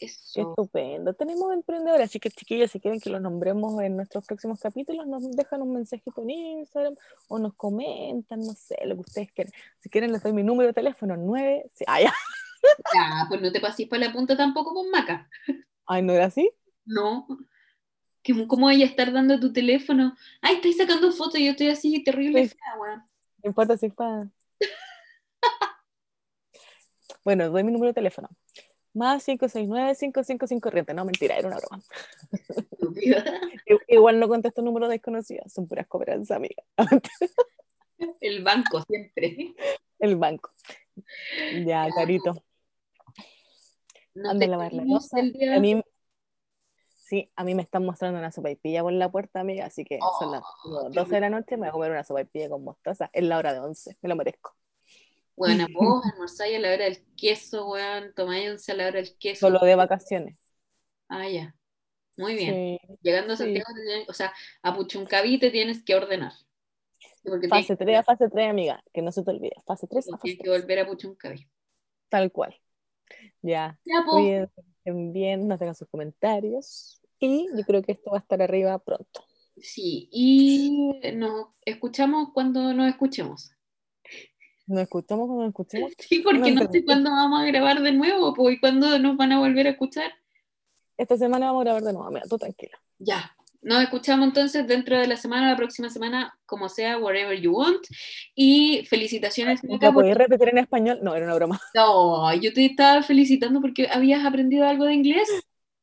[0.00, 0.50] Eso.
[0.50, 1.12] estupendo.
[1.14, 5.28] Tenemos emprendedores, así que chiquillos, si quieren que los nombremos en nuestros próximos capítulos, nos
[5.32, 6.94] dejan un mensajito en Instagram
[7.26, 9.52] o nos comentan, no sé, lo que ustedes quieran.
[9.80, 11.64] Si quieren, les doy mi número de teléfono, 9...
[11.74, 12.06] sí, Ay,
[12.94, 15.28] Ya, pues no te pases para la punta tampoco con Maca.
[15.86, 16.48] ay, ¿no era así?
[16.88, 17.26] No.
[18.48, 20.14] ¿Cómo vaya a estar dando tu teléfono?
[20.42, 22.56] Ay, estáis sacando fotos y yo estoy así terrible Sí.
[22.78, 22.98] weón.
[23.42, 24.28] No importa si es para...
[27.24, 28.28] Bueno, doy mi número de teléfono.
[28.94, 30.94] Más 569-555 corriente.
[30.94, 31.82] No, mentira, era una broma.
[33.88, 36.62] Igual no contesto números desconocidos, son puras cobranzas, amiga.
[38.20, 39.54] El banco siempre.
[39.98, 40.50] El banco.
[41.66, 42.42] Ya, carito.
[44.14, 45.16] Nos Anda a lavar la despedimos loza.
[45.16, 45.82] del día- A mí,
[47.08, 50.32] sí, a mí me están mostrando una sopaipilla por la puerta, amiga, así que son
[50.32, 53.08] las Oh, 12 de la noche, me voy a comer una sopaipilla con mostaza.
[53.12, 54.54] Es la hora de 11, me lo merezco.
[55.36, 58.12] Bueno, vos almorzáis a la hora del queso, weón.
[58.14, 59.46] Tomáis once a la hora del queso.
[59.46, 60.36] Solo de vacaciones.
[61.08, 61.54] Ah, ya.
[62.16, 62.54] Muy bien.
[62.54, 62.98] Sí.
[63.02, 63.44] Llegando a Sí.
[63.44, 64.32] Santiago, tienes- o sea,
[64.62, 66.32] a Puchuncaví te tienes que ordenar.
[66.98, 69.54] Sí, Porque Fase tienes, 3 a fase 3, amiga, que no se te olvide.
[69.66, 70.62] Fase 3 a fase tienes que 3.
[70.62, 71.48] volver a Puchuncaví.
[72.08, 72.56] Tal cual.
[73.42, 74.18] Ya, Ya, po.
[74.92, 77.00] Bien, nos dejan sus comentarios.
[77.18, 79.24] Y yo creo que esto va a estar arriba pronto.
[79.60, 83.50] Sí, y nos escuchamos cuando nos escuchemos.
[84.66, 85.92] ¿Nos escuchamos cuando nos escuchemos?
[85.98, 89.16] Sí, porque No no, sé cuándo vamos a grabar de nuevo, pues, y cuándo nos
[89.16, 90.12] van a volver a escuchar.
[90.96, 92.78] Esta semana vamos a grabar de nuevo, mira, tú tranquila.
[92.98, 93.34] Ya.
[93.60, 97.84] Nos escuchamos entonces dentro de la semana, la próxima semana, como sea, wherever you want.
[98.34, 101.00] Y felicitaciones, ¿La por- podéis repetir en español?
[101.02, 101.60] No, era una broma.
[101.74, 105.28] No, yo te estaba felicitando porque habías aprendido algo de inglés.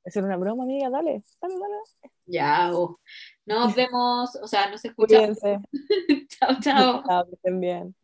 [0.05, 2.13] Es una broma, amiga, dale, dale, dale.
[2.27, 2.99] Ya, oh.
[3.45, 5.39] nos vemos, o sea, nos escuchamos.
[6.29, 7.03] Chao, chao.
[7.05, 7.95] Chao, que estén bien.